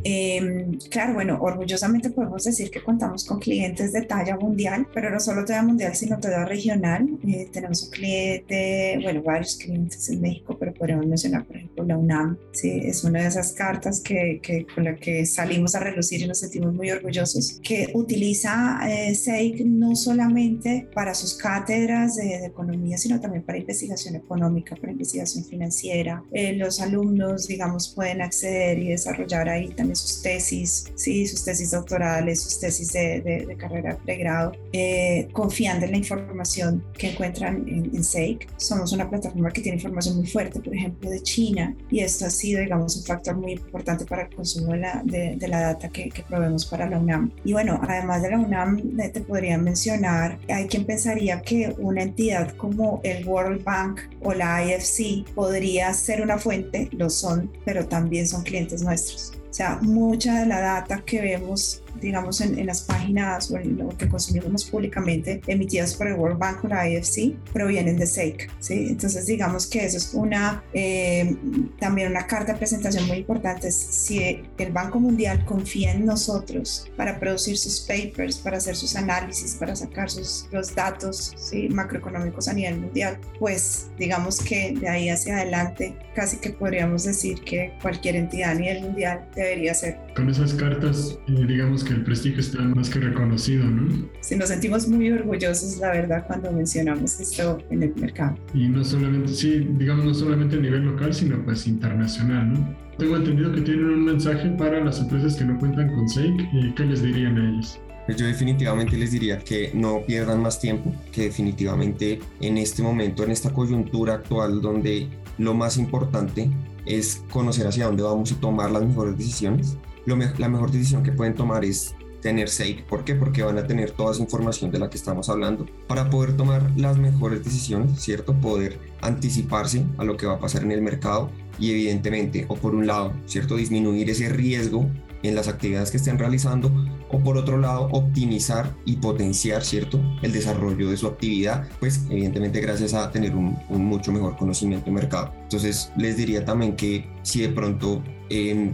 Em, 0.03 0.77
claro, 0.89 1.13
bueno, 1.13 1.37
orgullosamente 1.41 2.09
podemos 2.09 2.43
decir 2.43 2.69
que 2.71 2.81
contamos 2.81 3.25
con 3.25 3.39
clientes 3.39 3.93
de 3.93 4.01
talla 4.03 4.37
mundial, 4.37 4.87
pero 4.93 5.09
no 5.09 5.19
solo 5.19 5.45
talla 5.45 5.63
mundial, 5.63 5.95
sino 5.95 6.19
talla 6.19 6.45
regional. 6.45 7.07
Eh, 7.27 7.49
tenemos 7.51 7.83
un 7.83 7.89
cliente, 7.91 8.99
bueno, 9.01 9.21
varios 9.21 9.55
clientes 9.55 10.09
en 10.09 10.21
México, 10.21 10.55
pero 10.59 10.73
podemos 10.73 11.05
mencionar, 11.05 11.45
por 11.45 11.55
ejemplo, 11.55 11.66
la 11.87 11.97
UNAM. 11.97 12.37
Sí, 12.51 12.81
es 12.83 13.03
una 13.03 13.21
de 13.21 13.27
esas 13.27 13.53
cartas 13.53 14.01
que, 14.01 14.39
que 14.41 14.65
con 14.73 14.83
la 14.83 14.95
que 14.95 15.25
salimos 15.25 15.75
a 15.75 15.79
relucir 15.79 16.21
y 16.21 16.27
nos 16.27 16.39
sentimos 16.39 16.73
muy 16.73 16.91
orgullosos, 16.91 17.59
que 17.63 17.91
utiliza 17.93 18.79
eh, 18.87 19.13
SEIC 19.15 19.65
no 19.65 19.95
solamente 19.95 20.87
para 20.93 21.13
sus 21.13 21.35
cátedras 21.35 22.15
de 22.15 22.45
economía, 22.45 22.97
sino 22.97 23.19
también 23.19 23.43
para 23.43 23.57
investigación 23.57 24.15
económica, 24.15 24.75
para 24.75 24.91
investigación 24.91 25.45
financiera. 25.45 26.23
Eh, 26.31 26.53
los 26.53 26.81
alumnos, 26.81 27.47
digamos, 27.47 27.89
pueden 27.89 28.21
acceder 28.21 28.79
y 28.79 28.89
desarrollar 28.89 29.49
ahí 29.49 29.69
también 29.69 29.95
sus 29.95 30.21
tesis, 30.21 30.85
sí, 30.95 31.27
sus 31.27 31.43
tesis 31.43 31.71
doctorales, 31.71 32.41
sus 32.41 32.59
tesis 32.59 32.91
de, 32.93 33.21
de, 33.21 33.57
carrera 33.57 33.93
de 33.93 34.01
pregrado, 34.01 34.51
eh, 34.73 35.27
confiando 35.31 35.85
en 35.85 35.91
la 35.91 35.97
información 35.97 36.83
que 36.97 37.11
encuentran 37.11 37.67
en, 37.67 37.95
en 37.95 38.03
SEIC. 38.03 38.47
Somos 38.57 38.91
una 38.91 39.09
plataforma 39.09 39.51
que 39.51 39.61
tiene 39.61 39.77
información 39.77 40.17
muy 40.17 40.27
fuerte, 40.27 40.59
por 40.59 40.73
ejemplo, 40.73 41.09
de 41.09 41.21
China, 41.21 41.75
y 41.89 41.99
esto 42.01 42.25
ha 42.25 42.29
sido, 42.29 42.61
digamos, 42.61 42.97
un 42.97 43.03
factor 43.03 43.35
muy 43.35 43.53
importante 43.53 44.05
para 44.05 44.23
el 44.23 44.35
consumo 44.35 44.73
de 44.73 44.79
la, 44.79 45.01
de, 45.03 45.47
la 45.47 45.61
data 45.61 45.89
que, 45.89 46.09
que 46.09 46.23
proveemos 46.23 46.65
para 46.65 46.89
la 46.89 46.99
UNAM. 46.99 47.31
Y 47.43 47.53
bueno, 47.53 47.79
además 47.87 48.21
de 48.21 48.31
la 48.31 48.39
UNAM, 48.39 48.97
te 48.97 49.21
podría 49.21 49.57
mencionar, 49.57 50.37
hay 50.49 50.67
quien 50.67 50.85
pensaría 50.85 51.41
que 51.41 51.73
una 51.77 52.03
entidad 52.03 52.55
como 52.55 52.99
el 53.03 53.25
World 53.25 53.63
Bank 53.63 54.01
o 54.21 54.33
la 54.33 54.65
IFC 54.65 55.25
podría 55.33 55.93
ser 55.93 56.21
una 56.21 56.37
fuente, 56.37 56.89
lo 56.91 57.09
son, 57.09 57.51
pero 57.65 57.85
también 57.85 58.27
son 58.27 58.43
clientes 58.43 58.83
nuestros. 58.83 59.33
O 59.49 59.53
sea, 59.53 59.79
mucha 59.81 60.41
de 60.41 60.45
la 60.45 60.59
data 60.59 61.01
que 61.05 61.21
vemos 61.21 61.81
digamos, 61.99 62.41
en, 62.41 62.65
las 62.65 62.81
páginas 62.81 63.51
o 63.51 63.57
en 63.57 63.77
lo 63.77 63.89
que 63.89 64.07
consumimos 64.07 64.65
públicamente 64.65 65.41
emitidas 65.47 65.93
por 65.95 66.07
el 66.07 66.15
World 66.15 66.37
Bank 66.37 66.63
o 66.63 66.67
la 66.67 66.89
IFC 66.89 67.35
provienen 67.53 67.97
de 67.97 68.07
SEIC. 68.07 68.49
¿sí? 68.59 68.87
Entonces, 68.89 69.25
digamos 69.25 69.67
que 69.67 69.85
eso 69.85 69.97
es 69.97 70.13
una, 70.13 70.63
eh, 70.73 71.35
también 71.79 72.11
una 72.11 72.27
carta 72.27 72.53
de 72.53 72.57
presentación 72.57 73.07
muy 73.07 73.17
importante. 73.17 73.71
Si 73.71 74.41
el 74.57 74.71
Banco 74.71 74.99
Mundial 74.99 75.45
confía 75.45 75.91
en 75.91 76.05
nosotros 76.05 76.89
para 76.95 77.19
producir 77.19 77.57
sus 77.57 77.81
papers, 77.81 78.37
para 78.37 78.57
hacer 78.57 78.75
sus 78.75 78.95
análisis, 78.95 79.55
para 79.55 79.75
sacar 79.75 80.09
sus, 80.09 80.47
los 80.51 80.73
datos 80.73 81.33
¿sí? 81.37 81.69
macroeconómicos 81.69 82.47
a 82.47 82.53
nivel 82.53 82.79
mundial, 82.79 83.19
pues 83.39 83.87
digamos 83.97 84.39
que 84.39 84.73
de 84.73 84.89
ahí 84.89 85.09
hacia 85.09 85.37
adelante 85.37 85.95
casi 86.15 86.37
que 86.37 86.49
podríamos 86.51 87.03
decir 87.03 87.41
que 87.41 87.73
cualquier 87.81 88.15
entidad 88.15 88.51
a 88.51 88.55
nivel 88.55 88.81
mundial 88.81 89.27
debería 89.35 89.73
ser. 89.73 89.97
Con 90.15 90.29
esas 90.29 90.53
cartas, 90.53 91.17
eh, 91.27 91.45
digamos 91.47 91.83
que 91.87 91.93
el 91.93 92.03
prestigio 92.03 92.39
está 92.39 92.61
más 92.61 92.89
que 92.89 92.99
reconocido, 92.99 93.65
¿no? 93.65 94.09
Sí, 94.19 94.35
nos 94.35 94.49
sentimos 94.49 94.87
muy 94.87 95.09
orgullosos, 95.11 95.77
la 95.77 95.91
verdad, 95.91 96.25
cuando 96.27 96.51
mencionamos 96.51 97.19
esto 97.19 97.59
en 97.69 97.83
el 97.83 97.95
mercado. 97.95 98.35
Y 98.53 98.67
no 98.67 98.83
solamente, 98.83 99.33
sí, 99.33 99.67
digamos, 99.77 100.05
no 100.05 100.13
solamente 100.13 100.57
a 100.57 100.59
nivel 100.59 100.83
local, 100.85 101.13
sino 101.13 101.43
pues 101.43 101.65
internacional, 101.65 102.53
¿no? 102.53 102.75
Tengo 102.97 103.15
entendido 103.15 103.53
que 103.53 103.61
tienen 103.61 103.85
un 103.85 104.05
mensaje 104.05 104.49
para 104.57 104.83
las 104.83 104.99
empresas 104.99 105.35
que 105.35 105.45
no 105.45 105.57
cuentan 105.59 105.87
con 105.93 106.09
SAIC. 106.09 106.49
¿Y 106.53 106.73
qué 106.73 106.83
les 106.83 107.03
dirían 107.03 107.37
a 107.37 107.49
ellos? 107.49 107.79
Pues 108.07 108.17
yo 108.17 108.25
definitivamente 108.25 108.97
les 108.97 109.11
diría 109.11 109.37
que 109.37 109.71
no 109.73 110.01
pierdan 110.05 110.41
más 110.41 110.59
tiempo, 110.59 110.93
que 111.11 111.23
definitivamente 111.23 112.19
en 112.41 112.57
este 112.57 112.81
momento, 112.81 113.23
en 113.23 113.31
esta 113.31 113.51
coyuntura 113.51 114.15
actual 114.15 114.61
donde 114.61 115.07
lo 115.37 115.53
más 115.53 115.77
importante 115.77 116.49
es 116.85 117.21
conocer 117.29 117.67
hacia 117.67 117.85
dónde 117.85 118.03
vamos 118.03 118.31
y 118.31 118.35
tomar 118.35 118.71
las 118.71 118.83
mejores 118.83 119.17
decisiones, 119.17 119.77
la 120.07 120.49
mejor 120.49 120.71
decisión 120.71 121.03
que 121.03 121.11
pueden 121.11 121.35
tomar 121.35 121.65
es 121.65 121.95
tener 122.21 122.49
SAFE. 122.49 122.85
¿Por 122.89 123.03
qué? 123.03 123.15
Porque 123.15 123.43
van 123.43 123.57
a 123.57 123.67
tener 123.67 123.91
toda 123.91 124.11
esa 124.11 124.21
información 124.21 124.71
de 124.71 124.79
la 124.79 124.89
que 124.89 124.97
estamos 124.97 125.29
hablando 125.29 125.65
para 125.87 126.09
poder 126.09 126.35
tomar 126.35 126.71
las 126.75 126.97
mejores 126.97 127.43
decisiones, 127.43 127.99
¿cierto? 127.99 128.33
Poder 128.33 128.79
anticiparse 129.01 129.85
a 129.97 130.03
lo 130.03 130.17
que 130.17 130.25
va 130.25 130.33
a 130.35 130.39
pasar 130.39 130.63
en 130.63 130.71
el 130.71 130.81
mercado 130.81 131.29
y 131.59 131.71
evidentemente, 131.71 132.45
o 132.47 132.55
por 132.55 132.73
un 132.73 132.87
lado, 132.87 133.13
¿cierto? 133.25 133.55
Disminuir 133.55 134.09
ese 134.09 134.29
riesgo 134.29 134.89
en 135.23 135.35
las 135.35 135.47
actividades 135.47 135.91
que 135.91 135.97
estén 135.97 136.19
realizando 136.19 136.71
o 137.09 137.19
por 137.19 137.37
otro 137.37 137.57
lado 137.57 137.87
optimizar 137.91 138.75
y 138.85 138.97
potenciar 138.97 139.63
cierto 139.63 139.99
el 140.21 140.31
desarrollo 140.31 140.89
de 140.89 140.97
su 140.97 141.07
actividad 141.07 141.67
pues 141.79 142.05
evidentemente 142.09 142.61
gracias 142.61 142.93
a 142.93 143.09
tener 143.11 143.35
un, 143.35 143.57
un 143.69 143.85
mucho 143.85 144.11
mejor 144.11 144.35
conocimiento 144.37 144.85
de 144.85 144.91
mercado 144.91 145.33
entonces 145.41 145.91
les 145.97 146.17
diría 146.17 146.45
también 146.45 146.75
que 146.75 147.09
si 147.27 147.41
de 147.41 147.49
pronto 147.49 148.01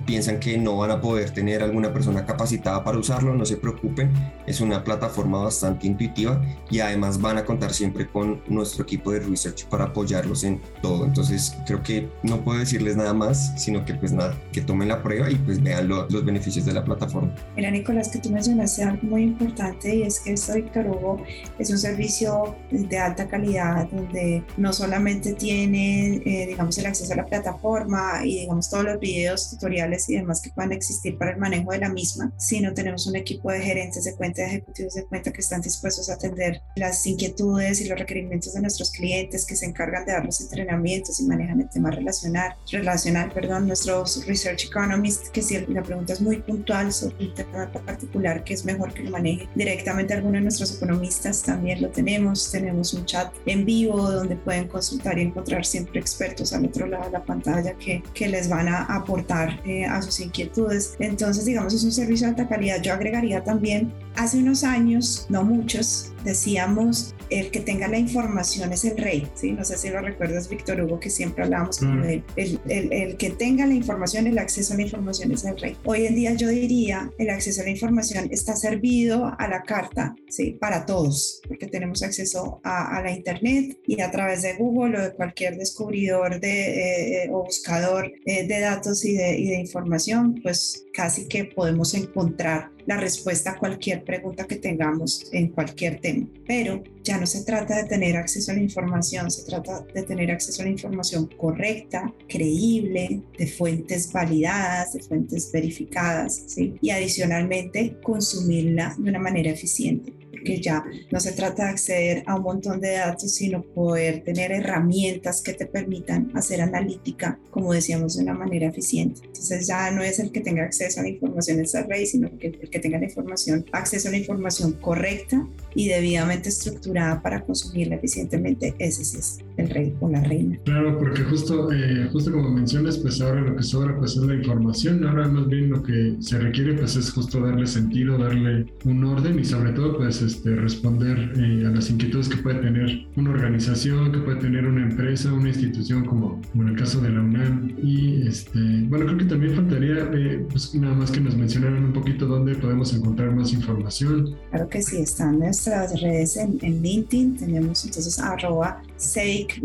piensan 0.06 0.40
que 0.40 0.58
no 0.58 0.78
van 0.78 0.92
a 0.92 1.02
poder 1.02 1.30
tener 1.32 1.62
alguna 1.62 1.94
persona 1.94 2.26
capacitada 2.26 2.84
para 2.84 2.98
usarlo, 2.98 3.36
no 3.36 3.46
se 3.46 3.58
preocupen, 3.58 4.12
es 4.48 4.62
una 4.62 4.84
plataforma 4.84 5.44
bastante 5.44 5.88
intuitiva 5.88 6.42
y 6.70 6.80
además 6.80 7.22
van 7.22 7.38
a 7.38 7.46
contar 7.46 7.74
siempre 7.74 8.08
con 8.08 8.42
nuestro 8.48 8.84
equipo 8.84 9.12
de 9.12 9.20
research 9.20 9.66
para 9.66 9.86
apoyarlos 9.86 10.44
en 10.44 10.60
todo. 10.82 11.06
Entonces 11.06 11.56
creo 11.66 11.84
que 11.84 12.10
no 12.24 12.44
puedo 12.44 12.60
decir 12.60 12.74
decirles 12.74 12.98
nada 12.98 13.14
más, 13.14 13.54
sino 13.56 13.86
que 13.86 13.94
pues 13.94 14.12
nada, 14.12 14.36
que 14.52 14.62
tomen 14.62 14.88
la 14.88 15.04
prueba 15.04 15.30
y 15.30 15.36
pues 15.36 15.62
vean 15.62 15.88
los 15.88 16.26
beneficios 16.26 16.66
de 16.66 16.74
la 16.74 16.84
plataforma. 16.84 17.34
Mira, 17.56 17.70
Nicolás, 17.70 18.10
que 18.10 18.18
tú 18.18 18.32
mencionaste 18.32 18.84
algo 18.84 19.04
muy 19.04 19.24
importante 19.24 19.96
y 19.96 20.02
es 20.02 20.20
que 20.20 20.34
esto 20.34 20.54
Hugo 20.54 21.22
es 21.60 21.70
un 21.70 21.78
servicio 21.78 22.56
de 22.72 22.98
alta 22.98 23.28
calidad 23.28 23.88
donde 23.92 24.44
no 24.58 24.74
solamente 24.74 25.34
tienen, 25.34 26.24
eh, 26.26 26.48
digamos, 26.48 26.78
el 26.80 26.88
acceso 26.88 27.14
a 27.14 27.18
la 27.18 27.26
plataforma 27.26 28.26
y, 28.26 28.43
digamos, 28.44 28.70
todos 28.70 28.84
los 28.84 29.00
videos, 29.00 29.50
tutoriales 29.50 30.10
y 30.10 30.16
demás 30.16 30.42
que 30.42 30.52
puedan 30.52 30.72
existir 30.72 31.18
para 31.18 31.32
el 31.32 31.38
manejo 31.38 31.72
de 31.72 31.80
la 31.80 31.90
misma, 31.90 32.32
sino 32.38 32.74
tenemos 32.74 33.08
un 33.08 33.16
equipo 33.16 33.52
de 33.52 33.62
gerentes 33.62 34.04
de 34.04 34.16
cuenta, 34.16 34.42
de 34.42 34.48
ejecutivos 34.50 34.94
de 34.94 35.06
cuenta 35.06 35.32
que 35.32 35.42
están 35.42 35.62
dispuestos 35.62 36.10
a 36.10 36.14
atender 36.14 36.62
las 36.76 37.06
inquietudes 37.06 37.82
y 37.82 37.88
los 37.88 37.98
requerimientos 37.98 38.54
de 38.54 38.62
nuestros 38.62 38.92
clientes, 38.92 39.46
que 39.46 39.56
se 39.56 39.66
encargan 39.66 40.06
de 40.06 40.14
dar 40.14 40.26
los 40.26 40.42
entrenamientos 40.42 41.20
y 41.20 41.26
manejan 41.26 41.62
el 41.62 41.70
tema 41.70 41.92
relacional, 41.92 42.56
relacional, 42.72 43.32
perdón, 43.32 43.68
nuestros 43.68 44.26
research 44.28 44.66
economists, 44.66 45.30
que 45.30 45.42
si 45.42 45.58
la 45.68 45.84
pregunta 45.84 46.14
es 46.14 46.22
muy 46.22 46.42
puntual 46.42 46.92
sobre 46.92 47.28
un 47.28 47.34
tema 47.34 47.72
particular, 47.72 48.44
que 48.44 48.54
es 48.54 48.66
mejor 48.66 48.94
que 48.94 49.04
lo 49.04 49.12
maneje 49.12 49.48
directamente 49.56 50.14
alguno 50.14 50.36
de 50.36 50.42
nuestros 50.42 50.76
economistas, 50.76 51.42
también 51.42 51.82
lo 51.82 51.90
tenemos. 51.90 52.52
Tenemos 52.52 52.94
un 52.94 53.06
chat 53.06 53.34
en 53.46 53.66
vivo 53.66 54.12
donde 54.12 54.36
pueden 54.36 54.68
consultar 54.68 55.18
y 55.18 55.24
encontrar 55.24 55.66
siempre 55.66 56.00
expertos 56.00 56.54
al 56.54 56.66
otro 56.66 56.88
lado 56.88 57.06
de 57.06 57.12
la 57.12 57.24
pantalla 57.24 57.74
que, 57.74 58.04
que 58.14 58.28
les 58.34 58.50
van 58.50 58.68
a 58.68 58.84
aportar 58.84 59.62
eh, 59.66 59.86
a 59.86 60.02
sus 60.02 60.20
inquietudes. 60.20 60.96
Entonces, 61.00 61.46
digamos, 61.46 61.74
es 61.74 61.84
un 61.84 61.92
servicio 61.92 62.26
de 62.28 62.32
alta 62.32 62.50
calidad. 62.50 62.82
Yo 62.82 62.94
agregaría 62.94 63.44
también, 63.44 63.94
hace 64.16 64.40
unos 64.40 64.64
años, 64.64 65.28
no 65.30 65.44
muchos, 65.44 66.12
decíamos 66.24 67.14
el 67.30 67.50
que 67.52 67.60
tenga 67.60 67.88
la 67.88 67.98
información 67.98 68.72
es 68.74 68.86
el 68.86 68.98
rey, 68.98 69.28
¿sí? 69.34 69.52
No 69.52 69.64
sé 69.64 69.78
si 69.78 69.90
lo 69.90 70.02
recuerdas, 70.02 70.50
Víctor 70.50 70.82
Hugo, 70.82 71.00
que 71.00 71.10
siempre 71.10 71.44
hablábamos 71.44 71.80
con 71.80 72.04
él. 72.04 72.24
El, 72.36 72.60
el, 72.70 72.94
el, 72.94 73.18
que 73.18 73.32
tenga 73.32 73.66
la 73.66 73.74
información, 73.74 74.28
el 74.28 74.38
acceso 74.38 74.74
a 74.74 74.78
la 74.78 74.84
información 74.84 75.32
es 75.32 75.44
el 75.44 75.58
rey. 75.58 75.76
Hoy 75.84 76.06
en 76.06 76.16
día 76.16 76.34
yo 76.34 76.50
diría, 76.50 77.12
el 77.18 77.30
acceso 77.30 77.62
a 77.62 77.64
la 77.64 77.72
información 77.72 78.28
está 78.32 78.56
servido 78.56 79.34
a 79.38 79.48
la 79.48 79.64
carta, 79.64 80.16
¿sí? 80.30 80.58
Para 80.60 80.86
todos, 80.86 81.42
porque 81.48 81.68
tenemos 81.68 82.04
acceso 82.04 82.62
a, 82.64 82.98
a 82.98 83.02
la 83.02 83.12
Internet 83.12 83.80
y 83.88 84.00
a 84.02 84.12
través 84.12 84.44
de 84.44 84.54
Google 84.54 85.00
o 85.00 85.02
de 85.02 85.14
cualquier 85.14 85.58
descubridor 85.58 86.40
de, 86.40 87.24
eh, 87.24 87.30
o 87.32 87.44
buscador 87.44 88.12
eh, 88.26 88.48
de 88.48 88.60
datos 88.60 89.04
y 89.06 89.16
de, 89.16 89.38
y 89.38 89.48
de 89.48 89.60
información, 89.60 90.40
pues 90.42 90.86
casi 90.94 91.28
que 91.28 91.46
podemos 91.46 91.94
encontrar 91.94 92.72
la 92.86 92.98
respuesta 92.98 93.52
a 93.52 93.58
cualquier 93.58 94.04
pregunta 94.04 94.46
que 94.46 94.56
tengamos 94.56 95.28
en 95.32 95.50
cualquier 95.50 96.00
tema. 96.00 96.28
Pero 96.46 96.84
ya 97.04 97.18
no 97.18 97.26
se 97.26 97.44
trata 97.44 97.78
de 97.78 97.88
tener 97.88 98.18
acceso 98.18 98.52
a 98.52 98.56
la 98.56 98.62
información, 98.62 99.32
se 99.32 99.44
trata 99.44 99.86
de 99.94 100.04
tener 100.04 100.32
acceso 100.32 100.62
a 100.62 100.66
la 100.66 100.72
información 100.72 101.30
correcta, 101.38 102.14
creíble, 102.28 103.22
de 103.38 103.48
fuentes 103.48 104.12
validadas, 104.12 104.94
de 104.94 105.02
fuentes 105.02 105.52
verificadas, 105.52 106.44
¿sí? 106.48 106.76
y 106.82 106.90
adicionalmente 106.90 107.98
consumirla 108.02 108.96
de 108.98 109.10
una 109.10 109.20
manera 109.20 109.52
eficiente 109.52 110.23
porque 110.44 110.62
ya 110.62 110.84
no 111.10 111.20
se 111.22 111.32
trata 111.32 111.64
de 111.64 111.70
acceder 111.70 112.24
a 112.26 112.36
un 112.36 112.44
montón 112.44 112.82
de 112.82 112.92
datos, 112.92 113.34
sino 113.34 113.62
poder 113.62 114.24
tener 114.24 114.52
herramientas 114.52 115.42
que 115.42 115.54
te 115.54 115.66
permitan 115.66 116.32
hacer 116.36 116.62
analítica, 116.62 117.40
como 117.50 117.74
decíamos, 117.74 118.18
de 118.18 118.24
una 118.24 118.34
manera 118.34 118.68
eficiente. 118.68 119.22
Entonces 119.24 119.68
ya 119.68 119.90
no 119.92 120.04
es 120.04 120.20
el 120.20 120.32
que 120.32 120.42
tenga 120.42 120.64
acceso 120.64 121.00
a 121.00 121.04
la 121.04 121.10
información 121.10 121.62
es 121.62 121.74
el 121.76 121.86
rey, 121.86 122.06
sino 122.06 122.38
que 122.38 122.48
el 122.48 122.70
que 122.70 122.80
tenga 122.80 123.00
la 123.00 123.06
información, 123.06 123.66
acceso 123.72 124.10
a 124.10 124.12
la 124.12 124.18
información 124.18 124.74
correcta 124.74 125.48
y 125.76 125.88
debidamente 125.88 126.50
estructurada 126.50 127.22
para 127.22 127.44
consumirla 127.44 127.96
eficientemente, 127.96 128.76
ese 128.80 129.04
sí 129.04 129.18
es 129.18 129.40
el 129.58 129.70
rey 129.70 129.96
o 130.00 130.10
la 130.10 130.22
reina. 130.24 130.58
Claro, 130.66 130.98
porque 130.98 131.24
justo, 131.24 131.72
eh, 131.72 132.10
justo 132.12 132.32
como 132.32 132.50
mencionas, 132.50 132.98
pues 132.98 133.22
ahora 133.22 133.42
lo 133.42 133.56
que 133.56 133.64
sobra 133.64 133.98
pues 133.98 134.16
es 134.16 134.24
la 134.24 134.36
información, 134.36 135.06
ahora 135.06 135.28
más 135.28 135.48
bien 135.48 135.70
lo 135.70 135.84
que 135.84 136.16
se 136.20 136.40
requiere 136.40 136.74
pues 136.74 136.96
es 136.96 137.12
justo 137.12 137.40
darle 137.40 137.68
sentido, 137.68 138.18
darle 138.18 138.66
un 138.86 139.04
orden 139.04 139.40
y 139.40 139.46
sobre 139.46 139.72
todo 139.74 139.98
pues 139.98 140.22
este, 140.22 140.56
responder 140.56 141.34
eh, 141.38 141.66
a 141.66 141.70
las 141.70 141.90
inquietudes 141.90 142.30
que 142.30 142.38
puede 142.38 142.60
tener 142.60 143.06
una 143.16 143.32
organización, 143.32 144.12
que 144.12 144.20
puede 144.20 144.40
tener 144.40 144.66
una 144.66 144.84
empresa, 144.84 145.34
una 145.34 145.50
institución 145.50 146.06
como, 146.06 146.42
como 146.52 146.64
en 146.64 146.70
el 146.70 146.76
caso 146.78 147.02
de 147.02 147.10
la 147.10 147.22
UNAM 147.22 147.76
y 147.82 148.28
este, 148.28 148.60
bueno, 148.88 149.06
creo 149.06 149.18
que 149.18 149.26
también 149.26 149.56
faltaría 149.56 150.10
eh, 150.14 150.46
pues 150.50 150.74
nada 150.76 150.96
más 150.96 151.12
que 151.12 151.20
nos 151.20 151.36
mencionaran 151.36 151.86
un 151.86 151.94
poquito 151.94 152.26
dónde 152.26 152.56
podemos 152.56 152.94
encontrar 152.94 153.36
más 153.36 153.54
información. 153.54 154.36
Claro 154.50 154.70
que 154.70 154.82
sí, 154.82 154.98
están 155.02 155.42
nuestras 155.66 156.02
redes 156.02 156.38
en, 156.38 156.60
LinkedIn, 156.60 157.38
tenemos 157.38 157.86
entonces 157.86 158.20
arroba 158.20 158.82
Seik 158.98 159.62